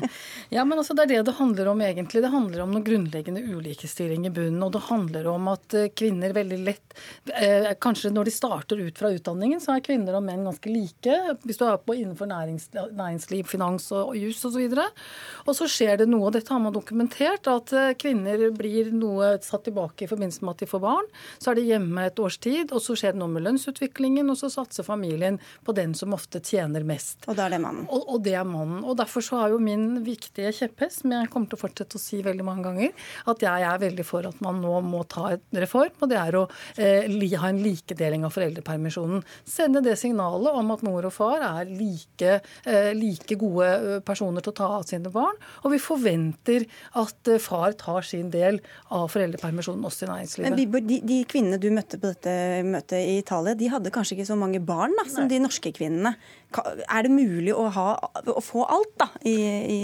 [0.55, 2.21] ja, men altså det er det det handler om egentlig.
[2.21, 4.61] Det handler om noe grunnleggende ulikestilling i bunnen.
[4.65, 6.97] Og det handler om at eh, kvinner veldig lett
[7.33, 11.17] eh, Kanskje når de starter ut fra utdanningen, så er kvinner og menn ganske like.
[11.47, 14.61] Hvis du er på innenfor nærings, næringsliv, finans og, og juss osv.
[14.69, 18.49] Og, så og så skjer det noe, og dette har man dokumentert, at eh, kvinner
[18.53, 21.09] blir noe satt tilbake i forbindelse med at de får barn.
[21.39, 24.39] Så er de hjemme et års tid, og så skjer det noe med lønnsutviklingen, og
[24.39, 27.25] så satser familien på den som ofte tjener mest.
[27.29, 27.87] Og da er det mannen.
[27.89, 28.83] Og, og det er mannen.
[28.85, 32.01] Og derfor så er jo min viktige kjepphest, som jeg kommer til å fortsette å
[32.01, 35.59] si veldig mange ganger, at jeg er veldig for at man nå må ta et
[35.65, 36.45] reform, og det er å
[36.81, 37.09] eh,
[37.41, 39.23] ha en likedeling av foreldrepermisjonen.
[39.47, 44.45] Sende det signalet om at mor og far er like, eh, like gode eh, personer
[44.45, 46.67] til å ta av sine barn, og vi forventer
[47.01, 48.61] at eh, far tar sin del
[48.93, 50.45] av foreldrepermisjonen også i næringslivet.
[50.47, 52.33] Men Bibor, de, de kvinnene du møtte på dette
[52.67, 56.15] møtet i Italia, de hadde kanskje ikke så mange barn da, som de norske kvinnene.
[56.55, 57.87] Er det mulig å, ha,
[58.31, 59.79] å få alt da, i, i,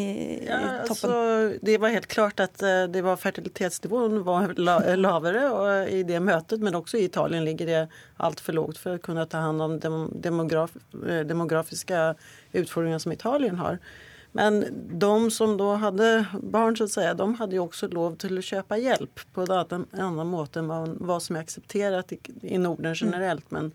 [0.48, 0.92] ja, i toppen?
[0.92, 5.48] Altså, det var helt klart at eh, det var fertilitetsnivået var lavere
[5.92, 7.82] i det møtet, men også i Italien ligger det
[8.24, 12.06] altfor lavt for å kunne ta hånd om demograf, eh, demografiske
[12.56, 13.82] utfordringer som Italien har.
[14.38, 14.62] Men
[15.00, 16.12] de som da hadde
[16.42, 19.88] barn, så å si, de hadde jo også lov til å kjøpe hjelp på en
[19.92, 20.72] annen måte enn
[21.04, 23.74] hva som er akseptert i Norden generelt, men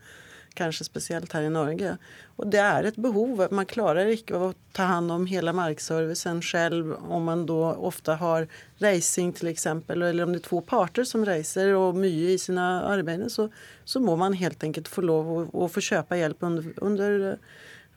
[0.56, 1.96] kanskje spesielt her i Norge.
[2.40, 3.42] Og det er et behov.
[3.52, 8.48] Man klarer ikke å ta hånd om hele markservicen selv om man da ofte har
[8.80, 13.28] reising f.eks., eller om det er to parter som reiser og mye i sine arbeider,
[13.32, 13.50] så,
[13.84, 17.28] så må man helt enkelt få lov å, å få kjøpe hjelp under, under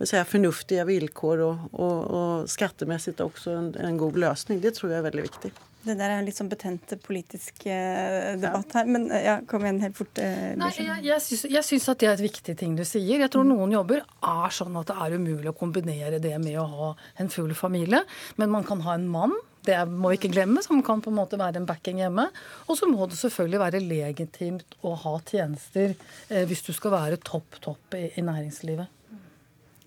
[0.08, 4.62] säga, förnuftiga villkor og och, och skattemässigt också en, en, god løsning.
[4.62, 5.52] Det tror jeg er veldig viktig.
[5.80, 9.64] Det der er en litt sånn betent politisk eh, debatt her, men eh, ja, kom
[9.64, 10.20] igjen helt fort.
[10.20, 11.22] Eh, Nei, jeg,
[11.52, 13.24] jeg syns at det er et viktig ting du sier.
[13.24, 13.54] Jeg tror mm.
[13.54, 16.90] noen jobber er sånn at det er umulig å kombinere det med å ha
[17.24, 18.04] en full familie.
[18.36, 19.36] Men man kan ha en mann
[19.68, 22.30] det må vi ikke glemme, som kan på en måte være en backing hjemme.
[22.72, 25.94] Og så må det selvfølgelig være legitimt å ha tjenester
[26.30, 28.99] eh, hvis du skal være topp, topp i, i næringslivet.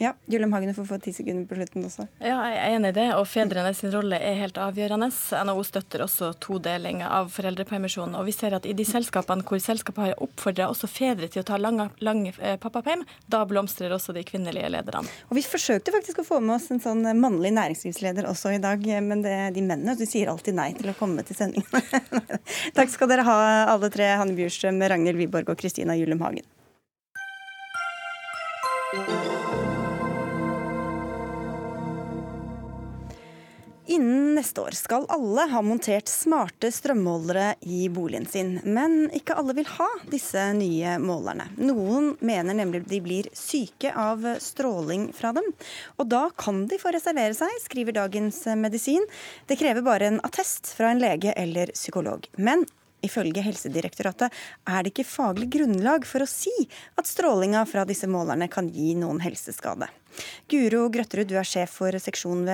[0.03, 2.09] Ja, Julium Hagen får få ti sekunder på slutten også.
[2.19, 3.05] Ja, jeg er enig i det.
[3.15, 5.07] Og fedrene sin rolle er helt avgjørende.
[5.47, 8.17] NHO støtter også todeling av foreldrepermisjonen.
[8.19, 11.47] Og vi ser at i de selskapene hvor selskapet har oppfordra også fedre til å
[11.47, 15.07] ta lang, lang eh, pappaperm, da blomstrer også de kvinnelige lederne.
[15.31, 18.83] Og vi forsøkte faktisk å få med oss en sånn mannlig næringslivsleder også i dag,
[19.07, 21.71] men det, de mennene de sier alltid nei til å komme til sendingen.
[22.77, 23.39] Takk skal dere ha
[23.71, 26.49] alle tre, Hanne Bjurstrøm, Ragnhild Wiborg og Kristina Jullum Hagen.
[33.87, 38.53] Innen neste år skal alle ha montert smarte strømmålere i boligen sin.
[38.63, 41.49] Men ikke alle vil ha disse nye målerne.
[41.59, 45.49] Noen mener nemlig de blir syke av stråling fra dem.
[45.99, 49.03] Og da kan de få reservere seg, skriver Dagens Medisin.
[49.51, 52.31] Det krever bare en attest fra en lege eller psykolog.
[52.39, 52.65] Men
[53.03, 54.31] Ifølge Helsedirektoratet
[54.69, 56.53] er det ikke faglig grunnlag for å si
[56.99, 59.89] at strålinga fra disse målerne kan gi noen helseskade.
[60.51, 62.45] Guro Grøtterud, du er sjef for seksjon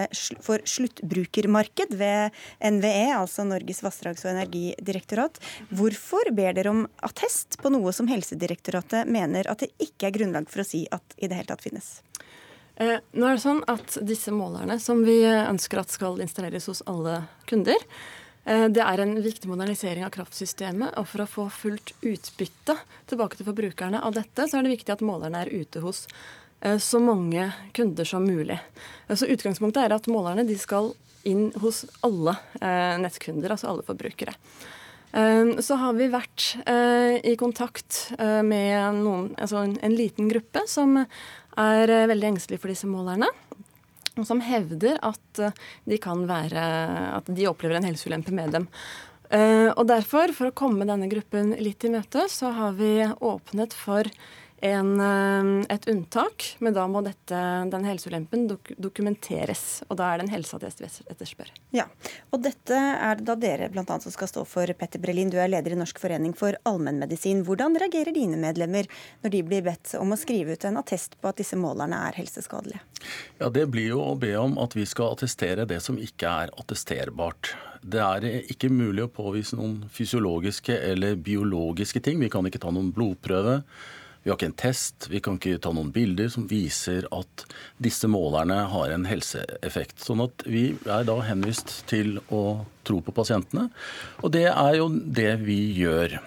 [0.45, 5.41] for sluttbrukermarked ved NVE, altså Norges vassdrags- og energidirektorat.
[5.75, 10.47] Hvorfor ber dere om attest på noe som Helsedirektoratet mener at det ikke er grunnlag
[10.53, 11.99] for å si at i det hele tatt finnes?
[12.79, 16.85] Eh, nå er det sånn at Disse målerne som vi ønsker at skal installeres hos
[16.87, 17.83] alle kunder,
[18.49, 20.95] det er en viktig modernisering av kraftsystemet.
[20.97, 22.79] Og for å få fullt utbytte
[23.11, 26.07] tilbake til forbrukerne av dette, så er det viktig at målerne er ute hos
[26.63, 28.57] eh, så mange kunder som mulig.
[29.09, 30.95] Eh, så Utgangspunktet er at målerne skal
[31.29, 32.39] inn hos alle
[33.03, 34.33] nettkunder, altså alle forbrukere.
[35.13, 36.45] Så har vi vært
[37.27, 43.29] i kontakt med noen, altså en liten gruppe som er veldig engstelig for disse målerne
[44.27, 45.55] som hevder at eh,
[45.89, 46.65] de kan være
[47.19, 48.67] At de opplever en helseulempe med dem.
[49.31, 53.77] Eh, og derfor, for å komme denne gruppen litt i møte, så har vi åpnet
[53.77, 54.09] for
[54.61, 57.39] en, eh, et unntak, men da må dette,
[57.71, 59.83] den helseulempen dok dokumenteres.
[59.89, 61.53] Og da er det en helseattest vi etterspør.
[61.77, 61.87] Ja,
[62.33, 63.85] og dette er det da dere bl.a.
[63.87, 65.31] som skal stå for, Petter Brelin.
[65.31, 67.45] Du er leder i Norsk forening for allmennmedisin.
[67.47, 68.91] Hvordan reagerer dine medlemmer
[69.23, 72.19] når de blir bedt om å skrive ut en attest på at disse målerne er
[72.19, 72.83] helseskadelige?
[73.39, 76.53] Ja, Det blir jo å be om at vi skal attestere det som ikke er
[76.59, 77.55] attesterbart.
[77.83, 82.19] Det er ikke mulig å påvise noen fysiologiske eller biologiske ting.
[82.19, 83.63] Vi kan ikke ta noen blodprøve.
[84.23, 87.45] Vi har ikke en test, vi kan ikke ta noen bilder som viser at
[87.83, 90.03] disse målerne har en helseeffekt.
[90.05, 92.43] Sånn at vi er da henvist til å
[92.89, 93.69] tro på pasientene.
[94.23, 96.19] Og det er jo det vi gjør.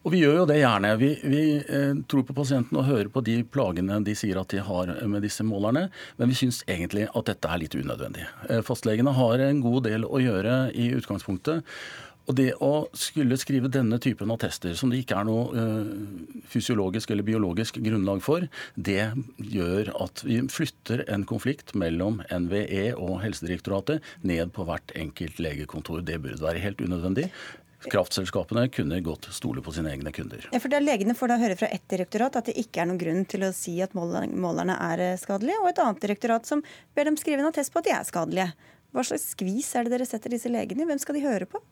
[0.00, 0.90] Og vi gjør jo det gjerne.
[0.96, 4.62] Vi, vi eh, tror på pasienten og hører på de plagene de sier at de
[4.64, 8.24] har med disse målerne, men vi syns egentlig at dette er litt unødvendig.
[8.48, 11.68] Eh, fastlegene har en god del å gjøre i utgangspunktet.
[12.28, 17.10] Og det å skulle skrive denne typen attester, som det ikke er noe uh, fysiologisk
[17.10, 18.46] eller biologisk grunnlag for,
[18.76, 25.40] det gjør at vi flytter en konflikt mellom NVE og Helsedirektoratet ned på hvert enkelt
[25.42, 26.04] legekontor.
[26.06, 27.30] Det burde være helt unødvendig.
[27.80, 30.44] Kraftselskapene kunne godt stole på sine egne kunder.
[30.52, 33.00] Ja, for er Legene får da høre fra ett direktorat at det ikke er noen
[33.00, 36.60] grunn til å si at målerne er eh, skadelige, og et annet direktorat som
[36.96, 38.50] ber dem skrive en attest på at de er skadelige.
[38.92, 40.90] Hva slags skvis er det dere setter disse legene i?
[40.90, 41.62] Hvem skal de høre på?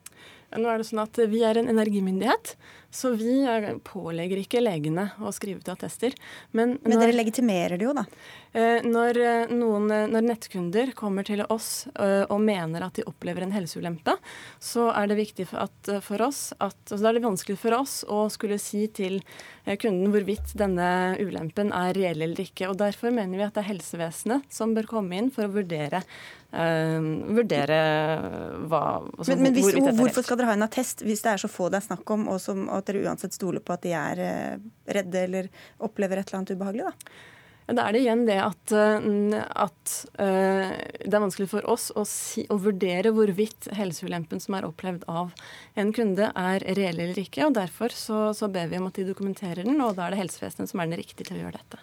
[0.56, 2.54] Nå er det sånn at Vi er en energimyndighet,
[2.88, 3.42] så vi
[3.84, 6.14] pålegger ikke legene å skrive ut attester.
[6.56, 8.06] Men, når, Men dere legitimerer det jo, da?
[8.56, 13.44] Eh, når, eh, noen, eh, når nettkunder kommer til oss og mener at de opplever
[13.44, 14.14] en helseulempe,
[14.62, 17.76] så er det viktig for, at, for oss at, altså Da er det vanskelig for
[17.76, 19.20] oss å skulle si til
[19.82, 22.70] kunden hvorvidt denne ulempen er reell eller ikke.
[22.70, 26.02] og Derfor mener vi at det er helsevesenet som bør komme inn for å vurdere
[26.48, 27.78] vurdere
[28.70, 31.42] hva altså, Men, men hvis, hvor, Hvorfor skal dere ha en attest hvis det er
[31.42, 33.84] så få det er snakk om, og, som, og at dere uansett stoler på at
[33.84, 35.50] de er uh, redde eller
[35.84, 36.88] opplever et eller annet ubehagelig?
[36.88, 37.36] da?
[37.68, 42.46] Da er det igjen det at, uh, at det er vanskelig for oss å, si,
[42.48, 45.34] å, vurdere hvorvidt helseulempen som er opplevd av
[45.76, 47.44] en kunde, er reell eller ikke.
[47.44, 50.22] og Derfor så, så ber vi om at de dokumenterer den, og da er det
[50.22, 51.82] helsevesenet som er den riktige til å gjøre dette.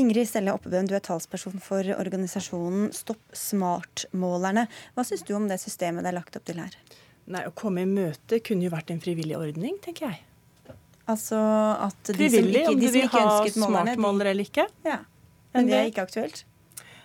[0.00, 4.64] Ingrid Stelle Oppebøen, du er talsperson for organisasjonen Stopp smartmålerne.
[4.96, 6.72] Hva syns du om det systemet det er lagt opp til her?
[7.28, 10.24] Nei, Å komme i møte kunne jo vært en frivillig ordning, tenker jeg.
[11.08, 14.66] Altså at de frivillig, som ikke, de som ikke ønsket målerne smartmålere eller ikke.
[14.84, 14.98] Ja,
[15.58, 16.44] Men det er ikke aktuelt?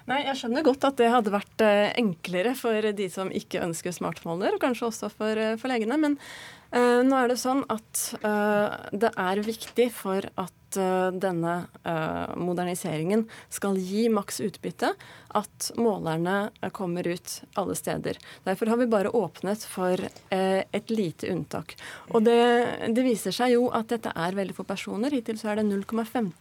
[0.09, 3.95] Nei, Jeg skjønner godt at det hadde vært eh, enklere for de som ikke ønsker
[3.95, 5.95] smartmåler, og kanskje også for, eh, for legene.
[5.99, 6.17] Men
[6.75, 11.55] uh, nå er det sånn at uh, det er viktig for at uh, denne
[12.39, 14.93] moderniseringen skal gi maks utbytte,
[15.35, 18.19] at målerne kommer ut alle steder.
[18.45, 19.99] Derfor har vi bare åpnet for
[20.29, 21.75] et lite unntak.
[22.13, 22.37] Og det,
[22.93, 25.13] det, viser seg jo at dette er veldig få personer.
[25.13, 26.31] Hittil så er det 0,15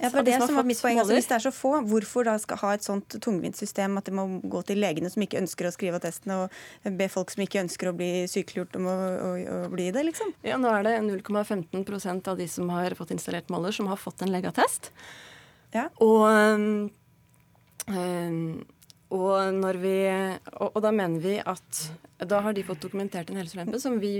[0.00, 1.00] ja, for det som var mitt poeng.
[1.02, 4.08] Altså, hvis det er så få, hvorfor da skal ha et sånt tungvint system at
[4.08, 7.44] det må gå til legene som ikke ønsker å skrive attestene, og be folk som
[7.44, 10.32] ikke ønsker å bli sykeliggjort om å, å, å bli det, liksom?
[10.46, 14.24] Ja, nå er det 0,15% av de som har fått installert Moller, som har fått
[14.24, 14.90] en legeattest.
[15.74, 15.88] Ja.
[16.02, 16.24] Og,
[17.90, 18.48] øh,
[19.16, 19.96] og, når vi,
[20.56, 21.82] og, og, da mener vi at
[22.26, 24.14] da har de fått dokumentert en helseulempe som vi,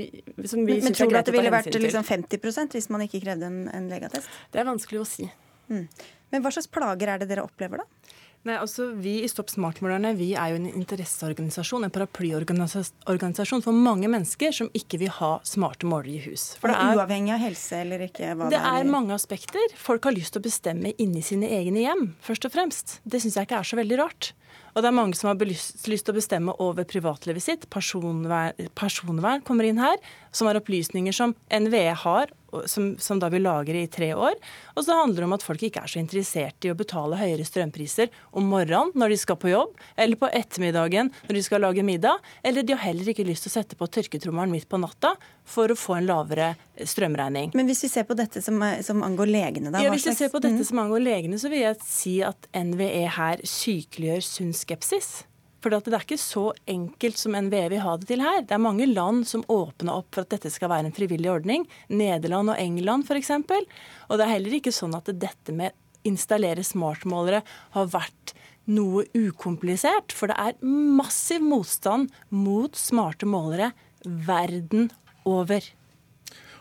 [0.45, 3.23] som vi Men, men tror du at det ville vært liksom 50% hvis man ikke
[3.25, 4.31] krevde en, en legeattest?
[4.53, 5.27] Det er vanskelig å si.
[5.73, 5.89] Mm.
[6.31, 8.06] Men hva slags plager er det dere opplever, da?
[8.47, 14.07] Nei, altså Vi i Stopp smartmålerne vi er jo en interesseorganisasjon, en paraplyorganisasjon for mange
[14.13, 16.53] mennesker som ikke vil ha smarte målere i hus.
[16.61, 18.31] For det er, Uavhengig av helse eller ikke?
[18.39, 19.75] det, det er, er mange aspekter.
[19.81, 22.99] Folk har lyst til å bestemme inni sine egne hjem, først og fremst.
[23.03, 24.31] Det syns jeg ikke er så veldig rart.
[24.77, 27.63] Og det er mange som har lyst til å bestemme over privatlivet sitt.
[27.73, 29.97] Personvern, personvern kommer inn her,
[30.37, 32.33] som er opplysninger som NVE har
[32.67, 34.35] som, som, da vi lagre i tre år.
[34.75, 37.45] Og så handler det om at folk ikke er så interessert i å betale høyere
[37.47, 41.85] strømpriser om morgenen når de skal på jobb, eller på ettermiddagen når de skal lage
[41.87, 42.23] middag.
[42.47, 45.15] Eller de har heller ikke lyst til å sette på tørketrommelen midt på natta
[45.47, 47.53] for å få en lavere strømregning.
[47.57, 49.85] Men hvis vi ser på dette som, som angår legene, da?
[49.85, 50.69] Ja, hvis vi ser på dette mm.
[50.69, 55.17] som angår legene, så vil jeg si at NVE her sykeliggjør sunn skepsis.
[55.63, 58.43] For det er ikke så enkelt som NVE vil ha det til her.
[58.45, 61.65] Det er mange land som åpner opp for at dette skal være en frivillig ordning.
[61.89, 63.33] Nederland og England f.eks.
[63.39, 65.75] Og det er heller ikke sånn at dette med
[66.07, 67.43] installere smartmålere
[67.75, 68.37] har vært
[68.71, 70.15] noe ukomplisert.
[70.15, 73.73] For det er massiv motstand mot smarte målere
[74.05, 74.91] verden
[75.27, 75.65] over.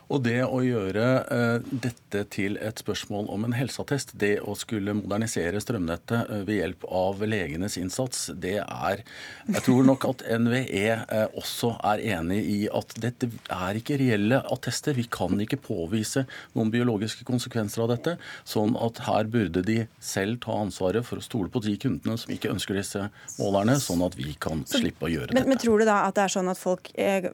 [0.06, 4.94] Og det å gjøre uh, dette til et spørsmål om en helseattest, det å skulle
[4.94, 9.02] modernisere strømnettet uh, ved hjelp av legenes innsats, det er
[9.48, 14.38] Jeg tror nok at NVE uh, også er enig i at dette er ikke reelle
[14.52, 14.94] attester.
[14.94, 18.16] Vi kan ikke påvise noen biologiske konsekvenser av dette.
[18.46, 22.30] Sånn at her burde de selv ta ansvaret for å stole på de kundene som
[22.30, 23.08] ikke ønsker disse
[23.40, 25.50] målerne, sånn at vi kan slippe å gjøre men, dette.
[25.50, 27.32] Men tror du da at det er sånn at folk eh,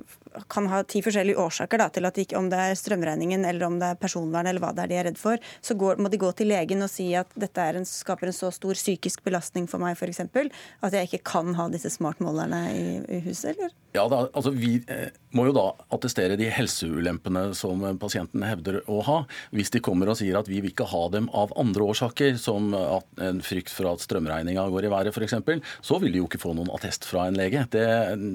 [0.53, 3.79] kan ha ti forskjellige årsaker da, til at ikke, om det er strømregningen eller om
[3.81, 6.21] det er personvern eller hva det er de er redd for, så går, må de
[6.21, 9.83] gå til legen og si at dette en, skaper en så stor psykisk belastning for
[9.83, 10.25] meg f.eks.
[10.25, 12.85] at jeg ikke kan ha disse smartmålerne i,
[13.19, 13.73] i huset, eller?
[13.93, 19.01] Ja, da, altså Vi eh, må jo da attestere de helseulempene som pasienten hevder å
[19.05, 19.19] ha.
[19.53, 22.73] Hvis de kommer og sier at vi vil ikke ha dem av andre årsaker, som
[22.73, 25.37] en frykt for at strømregninga går i været f.eks.,
[25.85, 27.67] så vil de jo ikke få noen attest fra en lege.
[27.73, 27.85] Det,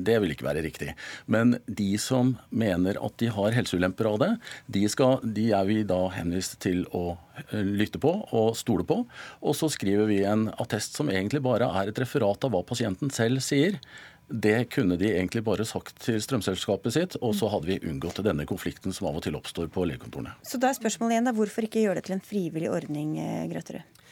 [0.06, 0.94] det vil ikke være riktig.
[1.26, 4.32] Men de de som mener at de har helseulemper av det,
[4.74, 7.06] de, skal, de er vi da henvist til å
[7.48, 9.02] eh, lytte på og stole på.
[9.42, 13.14] Og så skriver vi en attest som egentlig bare er et referat av hva pasienten
[13.14, 13.80] selv sier.
[14.28, 18.44] Det kunne de egentlig bare sagt til strømselskapet sitt, og så hadde vi unngått denne
[18.50, 20.36] konflikten som av og til oppstår på legekontorene.
[20.44, 23.46] Så da er spørsmålet igjen da, hvorfor ikke gjøre det til en frivillig ordning, eh,
[23.54, 24.04] Grøtterud?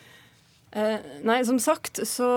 [0.75, 2.27] Eh, nei, som sagt så,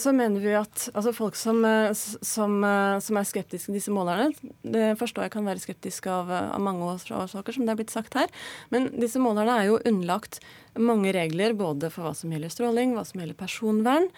[0.00, 3.92] så, mener vi at altså folk som, eh, som, eh, som, er skeptiske til disse
[3.92, 4.30] målerne,
[4.64, 8.16] det forstår jeg kan være skeptiske av, av mange årsaker, som det er blitt sagt
[8.16, 8.32] her.
[8.72, 10.40] Men disse målerne er jo underlagt
[10.80, 14.08] mange regler både for hva som gjelder stråling, hva som gjelder personvern,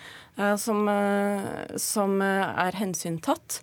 [0.63, 0.87] som,
[1.77, 3.59] som er hensyntatt.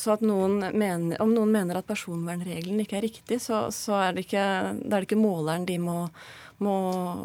[0.00, 4.24] Så noen mener, om noen mener at personvernreglene ikke er riktig, så, så er, det
[4.30, 4.46] ikke,
[4.80, 5.98] det er det ikke måleren de må
[6.62, 6.76] må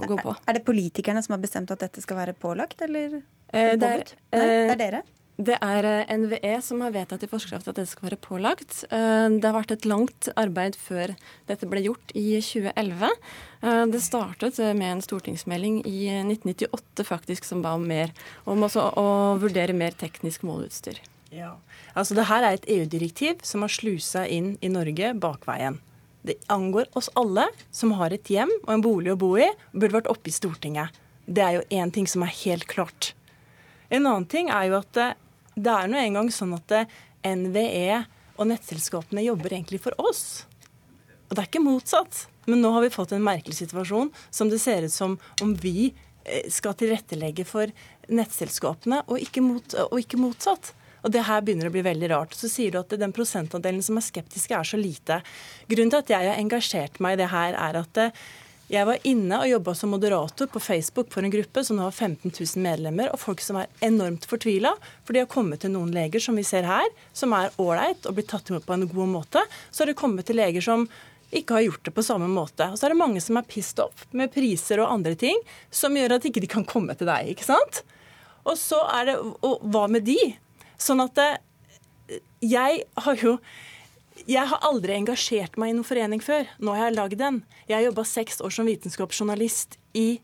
[0.08, 0.36] gå på.
[0.48, 4.06] Er det politikerne som har bestemt at dette skal være pålagt, eller eh, det, er,
[4.36, 5.04] Nei, det er dere?
[5.42, 8.84] Det er eh, NVE som har vedtatt i forskrift at det skal være pålagt.
[8.94, 11.16] Eh, det har vært et langt arbeid før
[11.50, 13.08] dette ble gjort i 2011.
[13.64, 18.14] Eh, det startet med en stortingsmelding i 1998 faktisk som ba om mer,
[18.46, 19.08] om å
[19.42, 21.00] vurdere mer teknisk måleutstyr.
[21.32, 21.56] Ja,
[21.96, 25.80] altså det her er et EU-direktiv som har slusa inn i Norge bakveien.
[26.28, 29.98] Det angår oss alle som har et hjem og en bolig å bo i, burde
[29.98, 30.94] vært oppe i Stortinget.
[31.26, 33.14] Det er jo én ting som er helt klart.
[33.90, 35.10] En annen ting er jo at det,
[35.56, 36.76] det er nå engang sånn at
[37.26, 38.04] NVE
[38.38, 40.46] og nettselskapene jobber egentlig for oss.
[41.30, 42.26] Og det er ikke motsatt.
[42.50, 45.92] Men nå har vi fått en merkelig situasjon som det ser ut som om vi
[46.26, 47.72] eh, skal tilrettelegge for
[48.12, 50.74] nettselskapene, og ikke, mot, og ikke motsatt.
[51.02, 52.38] Og det her begynner å bli veldig rart.
[52.38, 55.22] Så sier du at den prosentandelen som er skeptiske, er så lite.
[55.72, 58.24] Grunnen til at jeg har engasjert meg i det her, er at eh,
[58.72, 61.92] jeg var inne og jobba som moderator på Facebook for en gruppe som nå har
[61.92, 64.72] 15 000 medlemmer, og folk som er enormt fortvila,
[65.04, 68.16] for de har kommet til noen leger, som vi ser her, som er ålreit og
[68.16, 69.44] blir tatt imot på en god måte.
[69.72, 70.88] Så har de kommet til leger som
[71.36, 72.70] ikke har gjort det på samme måte.
[72.72, 75.96] Og så er det mange som er pissed off med priser og andre ting som
[75.96, 77.32] gjør at ikke de kan komme til deg.
[77.34, 77.84] ikke sant?
[78.48, 80.18] Og så er det Og hva med de?
[80.82, 83.38] Sånn at eh, jeg har jo
[84.30, 86.46] jeg har aldri engasjert meg i noen forening før.
[86.62, 87.40] Nå har jeg lagd en.
[87.66, 90.22] Jeg har jobba seks år som vitenskapsjournalist i,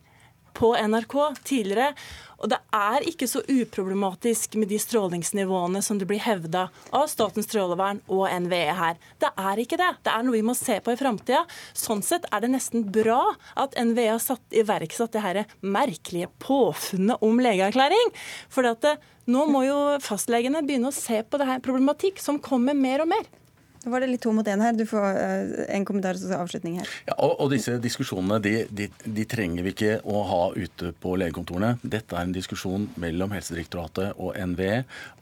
[0.58, 1.93] på NRK tidligere.
[2.38, 7.47] Og det er ikke så uproblematisk med de strålingsnivåene som det blir hevda av Statens
[7.49, 8.99] strålevern og NVE her.
[9.22, 9.89] Det er ikke det.
[10.05, 11.43] Det er noe vi må se på i framtida.
[11.78, 13.22] Sånn sett er det nesten bra
[13.58, 18.14] at NVE har satt, iverksatt det her merkelige påfunnet om legeerklæring.
[18.53, 18.70] For
[19.28, 23.12] nå må jo fastlegene begynne å se på det her problematikk som kommer mer og
[23.16, 23.26] mer.
[23.88, 24.74] Nå var det litt to mot én her.
[24.76, 26.90] Du får uh, en kommentar og avslutning her.
[27.08, 31.14] Ja, og, og, disse diskusjonene de, de, de, trenger vi ikke å ha ute på
[31.22, 31.78] legekontorene.
[31.88, 34.82] Dette er en diskusjon mellom Helsedirektoratet og NVE,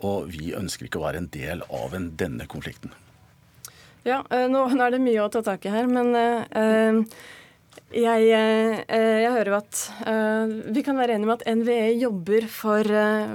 [0.10, 2.96] og vi ønsker ikke å være en del av en, denne konflikten.
[4.02, 7.22] Ja, uh, nå, nå, er det mye å ta tak i her, men uh,
[7.96, 12.90] jeg, eh, jeg, hører at uh, vi kan være enige om at NVE jobber for,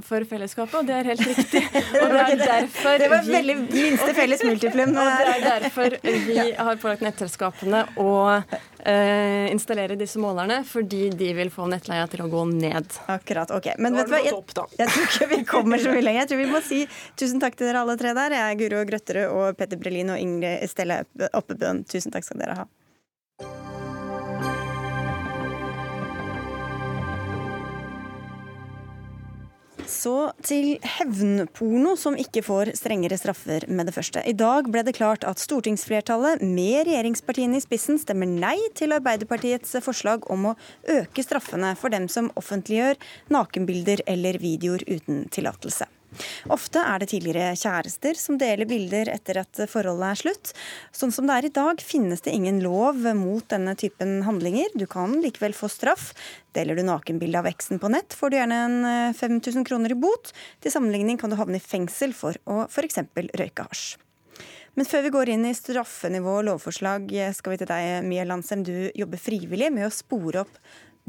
[0.07, 1.63] for, fellesskapet, og det er helt riktig.
[2.01, 4.93] Og det er derfor Det var veldig minste felles multiplum.
[4.93, 11.33] Og det er derfor vi har pålagt nettselskapene å uh, installere disse målerne, fordi de
[11.39, 12.91] vil få nettleia til å gå ned.
[13.13, 13.53] Akkurat.
[13.57, 13.73] Ok.
[13.81, 14.37] Men vet du hva, jeg,
[14.77, 16.25] jeg, tror ikke vi kommer så mye lenger.
[16.25, 16.83] Jeg tror vi må si
[17.21, 18.37] tusen takk til dere alle tre der.
[18.37, 21.03] Jeg er Guro Grøtterud og Petter Brelin og Ingrid Stelle
[21.33, 21.85] Oppebøen.
[21.89, 22.69] Tusen takk skal dere ha.
[29.91, 34.23] Så til hevnporno, som ikke får strengere straffer med det første.
[34.23, 39.75] I dag ble det klart at stortingsflertallet, med regjeringspartiene i spissen, stemmer nei til Arbeiderpartiets
[39.83, 40.57] forslag om å
[40.95, 43.01] øke straffene for dem som offentliggjør
[43.35, 45.91] nakenbilder eller videoer uten tillatelse.
[46.51, 50.53] Ofte er det tidligere kjærester som deler bilder etter at forholdet er slutt.
[50.97, 54.73] Sånn som det er i dag, finnes det ingen lov mot denne typen handlinger.
[54.75, 56.11] Du kan likevel få straff.
[56.57, 60.33] Deler du nakenbilde av eksen på nett, får du gjerne en 5000 kroner i bot.
[60.63, 63.03] Til sammenligning kan du havne i fengsel for å f.eks.
[63.39, 63.99] røyke hasj.
[64.79, 68.63] Men før vi går inn i straffenivå og lovforslag, skal vi til deg, Mia Landsem.
[68.65, 70.61] Du jobber frivillig med å spore opp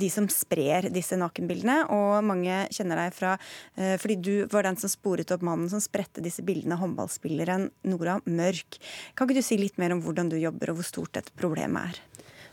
[0.01, 1.83] de som sprer disse nakenbildene.
[1.93, 3.35] Og mange kjenner deg fra
[3.77, 8.19] eh, fordi du var den som sporet opp mannen som spredte disse bildene, håndballspilleren Nora
[8.25, 8.81] Mørk.
[9.15, 11.91] Kan ikke du si litt mer om hvordan du jobber, og hvor stort dette problemet
[11.91, 12.01] er?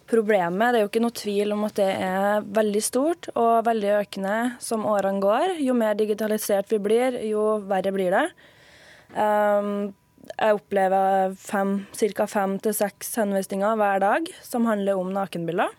[0.08, 3.90] Problemet det er jo ikke noe tvil om at det er veldig stort og veldig
[3.98, 5.58] økende som årene går.
[5.60, 8.24] Jo mer digitalisert vi blir, jo verre blir det.
[9.12, 9.90] Um,
[10.28, 12.26] jeg opplever ca.
[12.28, 15.76] fem til seks henvisninger hver dag som handler om nakenbilder.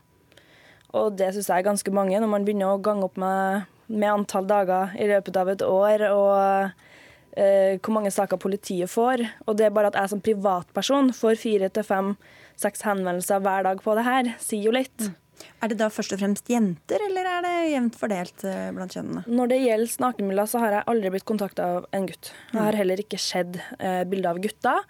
[0.97, 4.11] Og det syns jeg er ganske mange, når man begynner å gange opp med, med
[4.11, 6.35] antall dager i løpet av et år, og
[7.37, 9.25] eh, hvor mange saker politiet får.
[9.45, 13.81] Og det er bare at jeg som privatperson får fire til fem-seks henvendelser hver dag
[13.85, 14.97] på det her, sier jo litt.
[15.05, 15.17] Mm.
[15.63, 19.23] Er det da først og fremst jenter, eller er det jevnt fordelt eh, blant kjønnene?
[19.27, 22.31] Når det gjelder nakenbilder, så har jeg aldri blitt kontakta av en gutt.
[22.53, 24.83] Jeg har heller ikke sett eh, bilder av gutter,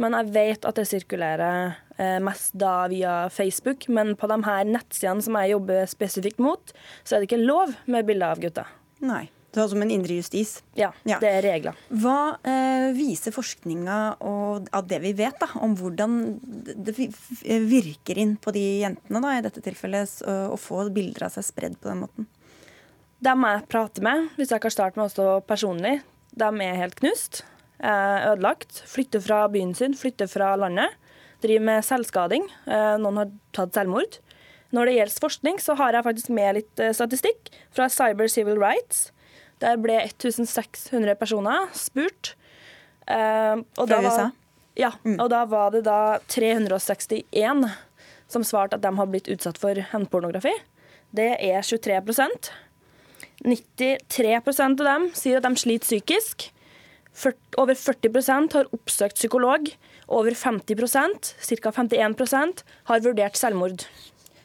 [0.00, 3.86] men jeg vet at det sirkulerer eh, mest da via Facebook.
[3.92, 6.74] Men på de her nettsidene som jeg jobber spesifikt mot,
[7.04, 8.74] så er det ikke lov med bilder av gutter.
[9.04, 9.28] Nei.
[9.54, 10.56] Det er som en indre justis?
[10.74, 11.76] Ja, ja, det er regler.
[12.02, 16.96] Hva eh, viser forskninga av det vi vet da, om hvordan det
[17.70, 21.78] virker inn på de jentene da, i dette tilfellet, å få bilder av seg spredd
[21.78, 22.26] på den måten?
[23.22, 26.00] Dem jeg prater med, hvis jeg kan starte med også personlig,
[26.34, 27.44] de er helt knust.
[27.82, 28.82] Eh, ødelagt.
[28.86, 30.94] Flytter fra byen sin, flytter fra landet.
[31.42, 32.46] Driver med selvskading.
[32.66, 34.20] Eh, noen har tatt selvmord.
[34.74, 38.60] Når det gjelder forskning, så har jeg faktisk med litt eh, statistikk fra Cyber Civil
[38.62, 39.10] Rights.
[39.62, 42.34] Der ble 1600 personer spurt.
[43.06, 44.30] Og da var,
[44.76, 44.90] Ja.
[45.04, 45.20] Mm.
[45.20, 47.68] Og da var det da 361
[48.26, 50.54] som svarte at de har blitt utsatt for hendepornografi.
[51.14, 52.50] Det er 23%
[53.44, 56.48] 93% av dem sier at de sliter psykisk.
[57.56, 59.70] Over 40% har oppsøkt psykolog.
[60.08, 61.70] Over 50% ca.
[61.70, 63.86] 51% har vurdert selvmord.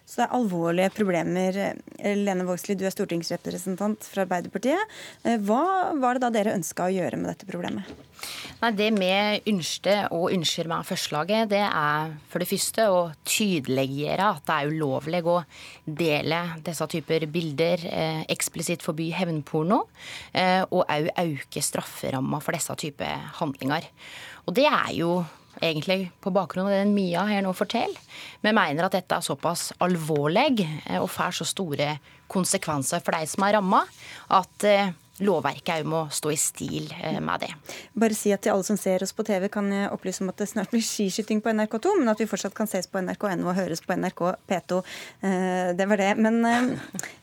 [0.09, 1.57] Så det er alvorlige problemer.
[2.01, 4.81] Lene Vågslid, du er stortingsrepresentant fra Arbeiderpartiet.
[5.21, 7.85] Eh, hva var det da dere ønska å gjøre med dette problemet?
[8.59, 9.11] Nei, Det vi
[9.53, 14.73] ønsker og ønsker med forslaget, det er for det første å tydeliggjøre at det er
[14.73, 15.37] ulovlig å
[15.85, 19.83] dele disse typer bilder, eh, eksplisitt forby hevnporno,
[20.33, 23.85] eh, og òg øke strafferamma for disse typer handlinger.
[24.47, 25.23] Og det er jo
[25.57, 27.99] egentlig på bakgrunn av det Mia her nå forteller.
[28.41, 31.95] Vi mener at dette er såpass alvorlig eh, og får så store
[32.29, 33.83] konsekvenser for de som er ramma,
[34.37, 34.91] at eh,
[35.25, 37.51] lovverket òg må stå i stil eh, med det.
[37.99, 40.41] Bare si at til alle som ser oss på TV, kan jeg opplyse om at
[40.41, 43.57] det snart blir skiskyting på NRK2, men at vi fortsatt kan ses på NRK1 og
[43.57, 44.81] høres på NRK P2.
[45.79, 46.09] Det var det.
[46.19, 46.75] Men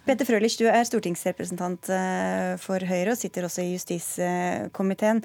[0.06, 1.90] Peter Frølich, du er stortingsrepresentant
[2.62, 5.22] for Høyre og sitter også i justiskomiteen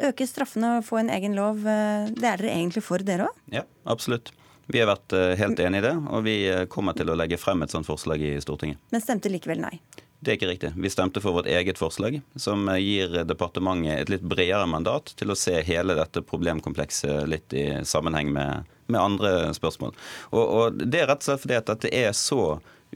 [0.00, 3.40] øke straffene og få en egen lov, eh, det er dere egentlig for, dere òg?
[3.52, 4.32] Ja, absolutt.
[4.70, 7.40] Vi har vært eh, helt enig i det, og vi eh, kommer til å legge
[7.40, 8.80] frem et sånt forslag i Stortinget.
[8.94, 9.76] Men stemte likevel nei?
[10.20, 10.70] Det er ikke riktig.
[10.76, 15.38] Vi stemte for vårt eget forslag, som gir departementet et litt bredere mandat til å
[15.38, 19.96] se hele dette problemkomplekset litt i sammenheng med, med andre spørsmål.
[20.34, 22.42] Og, og, Det er rett og slett fordi at dette er så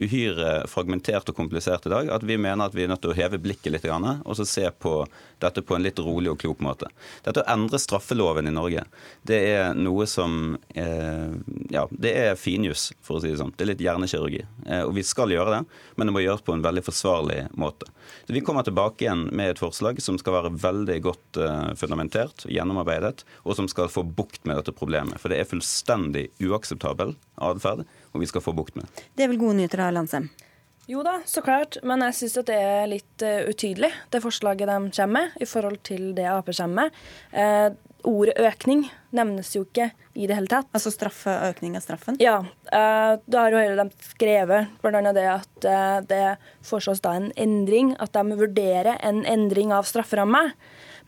[0.01, 3.17] uhyre fragmentert og komplisert i dag at vi mener at vi er nødt til å
[3.17, 5.05] heve blikket litt og så se på
[5.39, 6.89] dette på en litt rolig og klok måte.
[7.23, 8.85] Dette å endre straffeloven i Norge,
[9.27, 11.31] det er noe som eh,
[11.71, 13.53] Ja, det er finjus, for å si det sånn.
[13.55, 14.41] Det er litt hjernekirurgi.
[14.65, 15.61] Eh, og vi skal gjøre det,
[15.95, 17.89] men det må gjøres på en veldig forsvarlig måte.
[18.25, 22.47] Så Vi kommer tilbake igjen med et forslag som skal være veldig godt eh, fundamentert,
[22.49, 25.19] gjennomarbeidet, og som skal få bukt med dette problemet.
[25.21, 27.83] For det er fullstendig uakseptabel atferd
[28.15, 28.87] og vi skal få bukt med.
[29.15, 30.29] Det er vel gode nyheter da, Landsem?
[30.87, 31.79] Jo da, så klart.
[31.83, 35.81] Men jeg syns det er litt uh, utydelig, det forslaget de kommer med, i forhold
[35.87, 37.03] til det Ap kommer med.
[37.33, 38.83] Uh, ordet økning
[39.17, 40.69] nevnes jo ikke i det hele tatt.
[40.77, 42.19] Altså straffe, økning av straffen?
[42.21, 42.37] Ja.
[42.69, 45.01] Uh, da har jo Høyre de skrevet bl.a.
[45.17, 46.23] det at uh, det
[46.65, 50.51] foreslås da en endring, at de vurderer en endring av strafferamma.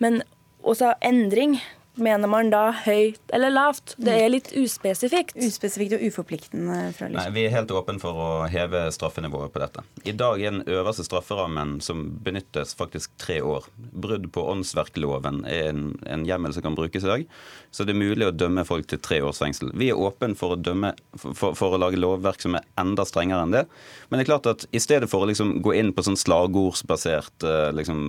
[0.02, 0.24] Men
[0.66, 1.60] også endring
[2.02, 3.96] mener man da høyt eller lavt?
[4.02, 5.36] Det er litt uspesifikt.
[5.38, 6.80] Uspesifikt og uforpliktende.
[7.14, 9.84] Nei, Vi er helt åpne for å heve straffenivået på dette.
[10.08, 13.68] I dag er den øverste strafferammen som benyttes, faktisk tre år.
[13.78, 17.28] Brudd på åndsverkloven er en, en hjemmel som kan brukes i dag.
[17.72, 19.74] Så det er mulig å dømme folk til tre års fengsel.
[19.78, 23.44] Vi er åpne for å, dømme, for, for å lage lovverk som er enda strengere
[23.46, 23.66] enn det.
[24.10, 27.46] Men det er klart at i stedet for å liksom gå inn på sånn slagordsbasert
[27.48, 28.00] eh, liksom,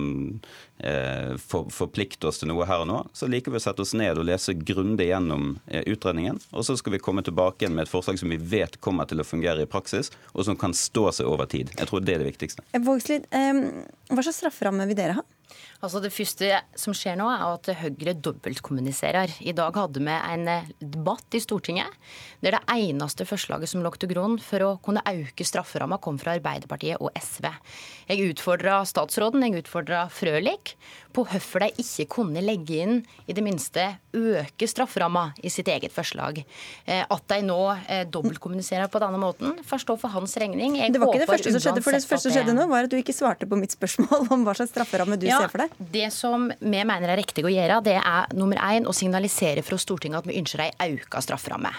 [1.41, 4.19] for, forplikte oss til noe her og nå, så liker vi å sette oss ned
[4.19, 6.39] og lese grundig gjennom eh, utredningen.
[6.51, 9.19] Og så skal vi komme tilbake igjen med et forslag som vi vet kommer til
[9.19, 11.73] å fungere i praksis, og som kan stå seg over tid.
[11.75, 12.65] Jeg tror det er det viktigste.
[12.85, 15.27] Vågslid, hva slags strafferamme vil dere ha?
[15.79, 19.37] Altså Det første som skjer nå, er at Høyre dobbeltkommuniserer.
[19.47, 21.93] I dag hadde vi en debatt i Stortinget
[22.43, 26.35] der det eneste forslaget som lå til grunn for å kunne øke strafferamma, kom fra
[26.37, 27.47] Arbeiderpartiet og SV.
[28.09, 30.75] Jeg utfordra statsråden, jeg utfordra Frølich
[31.15, 33.85] på hvorfor de ikke kunne legge inn i det minste
[34.15, 36.41] øke strafferamma i sitt eget forslag.
[36.85, 40.77] Eh, at de nå eh, dobbeltkommuniserer på denne måten, får stå for hans regning.
[40.79, 42.87] Jeg det var ikke det første som skjedde, for det første som skjedde nå var
[42.87, 45.63] at du ikke svarte på mitt spørsmål om hva slags strafferamme du ja, ser for
[45.63, 45.77] deg.
[45.97, 49.79] Det som vi mener er riktig å gjøre, det er nummer én å signalisere fra
[49.79, 51.71] Stortinget at vi ønsker ei auka strafferamme.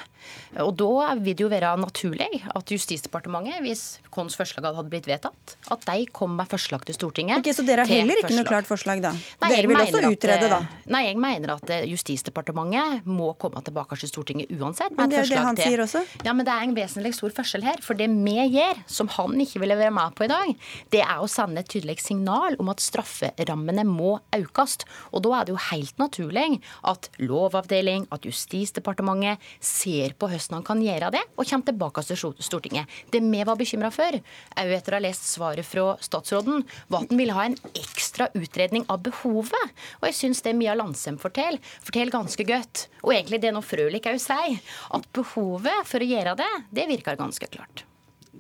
[0.59, 5.55] Og Da vil det jo være naturlig at Justisdepartementet, hvis vårt forslag hadde blitt vedtatt,
[5.71, 7.39] at de kom med forslag til Stortinget.
[7.39, 9.13] Ok, Så dere har heller ikke noe klart forslag, da?
[9.15, 10.61] Nei, dere vil også utrede, at, da?
[10.91, 14.95] Nei, jeg mener at eh, Justisdepartementet må komme tilbake til Stortinget uansett.
[14.97, 15.71] Men det er det han til.
[15.71, 16.03] sier også?
[16.27, 17.83] Ja, men det er en vesentlig stor forskjell her.
[17.85, 21.23] For det vi gjør, som han ikke ville være med på i dag, det er
[21.23, 24.81] å sende et tydelig signal om at strafferammene må økes.
[25.15, 30.67] Og da er det jo helt naturlig at Lovavdeling, at Justisdepartementet ser på hvordan han
[30.67, 32.97] kan gjøre det, og kommer tilbake til Stortinget.
[33.13, 34.21] Det vi var bekymra for,
[34.61, 38.31] òg etter å ha lest svaret fra statsråden, var at han ville ha en ekstra
[38.39, 39.77] utredning av behovet.
[40.01, 44.09] Og jeg syns det Mia Landsem forteller, forteller ganske godt, og egentlig det nå Frølich
[44.11, 44.59] òg sier,
[44.97, 47.85] at behovet for å gjøre det, det virker ganske klart.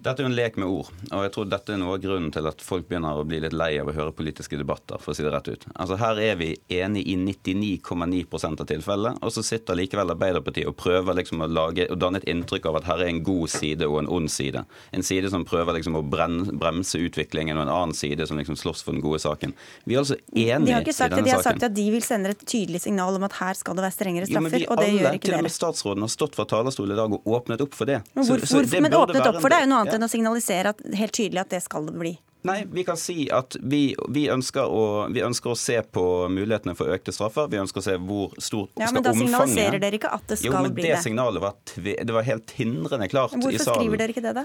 [0.01, 2.31] Dette er jo en lek med ord, og jeg tror dette er noe av grunnen
[2.33, 5.17] til at folk begynner å bli litt lei av å høre politiske debatter, for å
[5.17, 5.67] si det rett ut.
[5.75, 10.79] Altså Her er vi enige i 99,9% av tilfellene, og så sitter likevel Arbeiderpartiet og
[10.81, 13.89] prøver liksom å lage, og danne et inntrykk av at her er en god side
[13.91, 14.63] og en ond side.
[14.97, 18.81] En side som prøver liksom å bremse utviklingen, og en annen side som liksom slåss
[18.87, 19.53] for den gode saken.
[19.85, 21.77] Vi er altså enige de har ikke sagt i denne det, de har sagt at
[21.77, 24.73] de vil sende et tydelig signal om at her skal det være strengere straffer, jo,
[24.73, 25.37] og det alle, gjør ikke dere.
[25.37, 28.01] Til og med statsråden har stått fra talerstolen i dag og åpnet opp for det.
[28.15, 29.99] Men, hvorfor, så, så det men åpnet opp for det er jo noe annet annet
[29.99, 32.14] enn å signalisere at, helt tydelig at det skal det bli.
[32.43, 36.72] Nei, vi kan si at vi, vi, ønsker å, vi, ønsker å, se på mulighetene
[36.78, 37.51] for økte straffer.
[37.53, 40.24] Vi ønsker å se hvor stort ja, skal omfanget Men da signaliserer dere ikke at
[40.30, 40.95] det skal jo, men bli det.
[40.95, 41.03] det.
[41.05, 43.66] signalet var, tve, det var helt hindrende klart Hvorfor i salen.
[43.66, 44.45] Hvorfor skriver dere ikke det, da?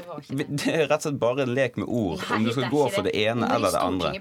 [0.66, 2.26] Det er rett og slett bare en lek med ord.
[2.36, 4.12] Om du skal gå for det ene eller det andre.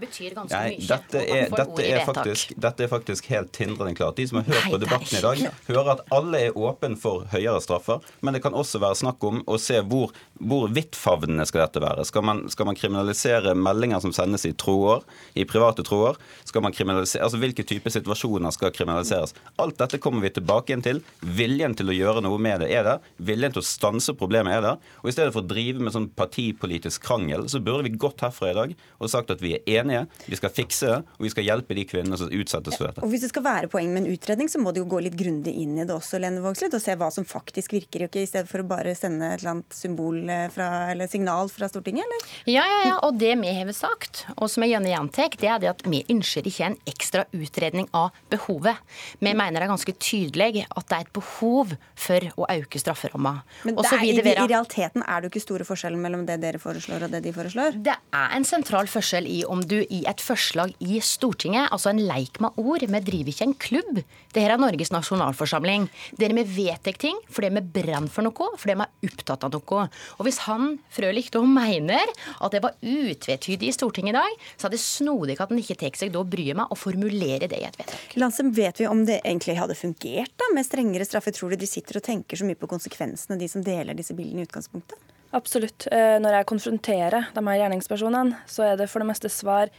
[0.53, 4.19] Nei, dette er, dette, er faktisk, dette er faktisk helt hindrende klart.
[4.21, 7.59] De som har hørt på debatten i dag, hører at alle er åpne for høyere
[7.65, 8.07] straffer.
[8.23, 12.07] Men det kan også være snakk om å se hvor, hvor vidtfavnende skal dette være.
[12.07, 15.05] Skal man, skal man kriminalisere meldinger som sendes i troår,
[15.35, 16.19] i private troår.
[16.45, 19.35] Skal man kriminalisere, altså Hvilke typer situasjoner skal kriminaliseres?
[19.61, 21.03] Alt dette kommer vi tilbake igjen til.
[21.21, 23.03] Viljen til å gjøre noe med det er der.
[23.19, 24.93] Viljen til å stanse problemet er der.
[25.03, 28.53] Og I stedet for å drive med sånn partipolitisk krangel, så burde vi gått herfra
[28.53, 31.47] i dag og sagt at vi er enige, vi skal fikse det, og vi skal
[31.47, 33.05] hjelpe de kvinnene som utsettes for dette.
[33.05, 35.17] Og Hvis det skal være poeng med en utredning, så må det jo gå litt
[35.19, 38.29] grundig inn i det også, Lene Vågslid, og se hva som faktisk virker, ikke i
[38.29, 42.07] stedet for å bare sende et eller annet symbol eh, fra, eller signal fra Stortinget,
[42.07, 42.35] eller?
[42.51, 42.97] Ja, ja, ja.
[43.07, 46.03] Og det vi har sagt, og som jeg gjerne gjentar, det er det at vi
[46.11, 48.81] ønsker ikke en ekstra utredning av behovet.
[49.21, 53.37] Vi mener det er ganske tydelig at det er et behov for å øke strafferamma.
[53.65, 57.07] Men er, i, i, realiteten er det jo ikke store forskjellen mellom det dere foreslår
[57.07, 57.79] og det de foreslår?
[57.87, 62.03] Det er en sentral forskjell i om du i et forslag i Stortinget, altså en
[62.05, 64.03] leik med ord Vi driver ikke en klubb.
[64.35, 65.87] Dette er Norges nasjonalforsamling.
[66.19, 69.87] Der vi vedtar ting fordi vi brenner for noe, fordi vi er opptatt av noe.
[70.19, 74.69] Og hvis han Frølich da mener at det var utvetydig i Stortinget i dag, så
[74.69, 77.67] er det snodig at en ikke tar seg da bryet med å formulere det i
[77.69, 78.17] et vedtak.
[78.21, 81.35] Lansem, vet vi om det egentlig hadde fungert da, med strengere straffer?
[81.35, 84.45] Tror du de sitter og tenker så mye på konsekvensene, de som deler disse bildene
[84.45, 85.13] i utgangspunktet?
[85.35, 85.89] Absolutt.
[85.91, 89.73] Eh, når jeg konfronterer de her gjerningspersonene, så er det for det meste svar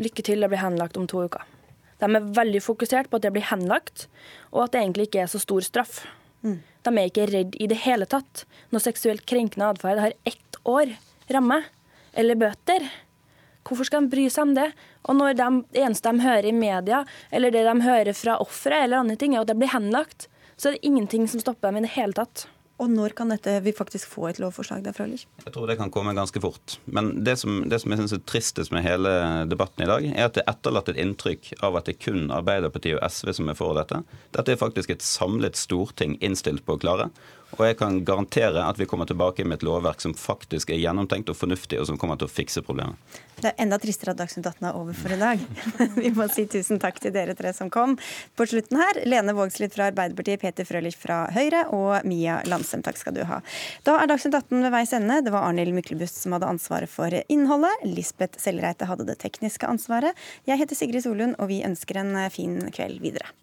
[0.00, 1.44] lykke til, det blir henlagt om to uker.
[2.02, 4.08] De er veldig fokusert på at det blir henlagt,
[4.50, 6.02] og at det egentlig ikke er så stor straff.
[6.42, 6.58] Mm.
[6.82, 8.44] De er ikke redd i det hele tatt
[8.74, 10.96] når seksuelt krenkende atferd har ett år
[11.32, 11.60] ramme
[12.12, 12.86] eller bøter.
[13.62, 14.70] Hvorfor skal de bry seg om det?
[15.06, 18.86] Og når de, det eneste de hører i media, eller det de hører fra offeret,
[18.86, 21.80] eller andre ting, er at det blir henlagt, så er det ingenting som stopper dem
[21.80, 22.46] i det hele tatt.
[22.82, 25.04] Og når kan dette, vi faktisk få et lovforslag derfra?
[25.06, 26.78] Jeg tror det kan komme ganske fort.
[26.84, 29.12] Men det som, det som jeg synes er tristest med hele
[29.50, 32.32] debatten i dag, er at det er etterlatt et inntrykk av at det er kun
[32.34, 34.02] Arbeiderpartiet og SV som er for dette.
[34.34, 37.10] Dette er faktisk et samlet storting innstilt på å klare.
[37.58, 41.28] Og jeg kan garantere at vi kommer tilbake med et lovverk som faktisk er gjennomtenkt
[41.28, 42.96] og fornuftig, og som kommer til å fikse problemet.
[43.42, 45.42] Det er enda tristere at Dagsnytt 18 er over for i dag.
[46.02, 47.96] vi må si tusen takk til dere tre som kom
[48.38, 49.02] på slutten her.
[49.08, 52.84] Lene Vågslid fra Arbeiderpartiet, Peter Frølich fra Høyre og Mia Landsem.
[52.86, 53.42] Takk skal du ha.
[53.88, 55.20] Da er Dagsnytt 18 ved veis ende.
[55.26, 57.84] Det var Arnhild Myklebust som hadde ansvaret for innholdet.
[57.84, 60.16] Lisbeth Sellreite hadde det tekniske ansvaret.
[60.48, 63.34] Jeg heter Sigrid Solund, og vi ønsker en fin kveld videre.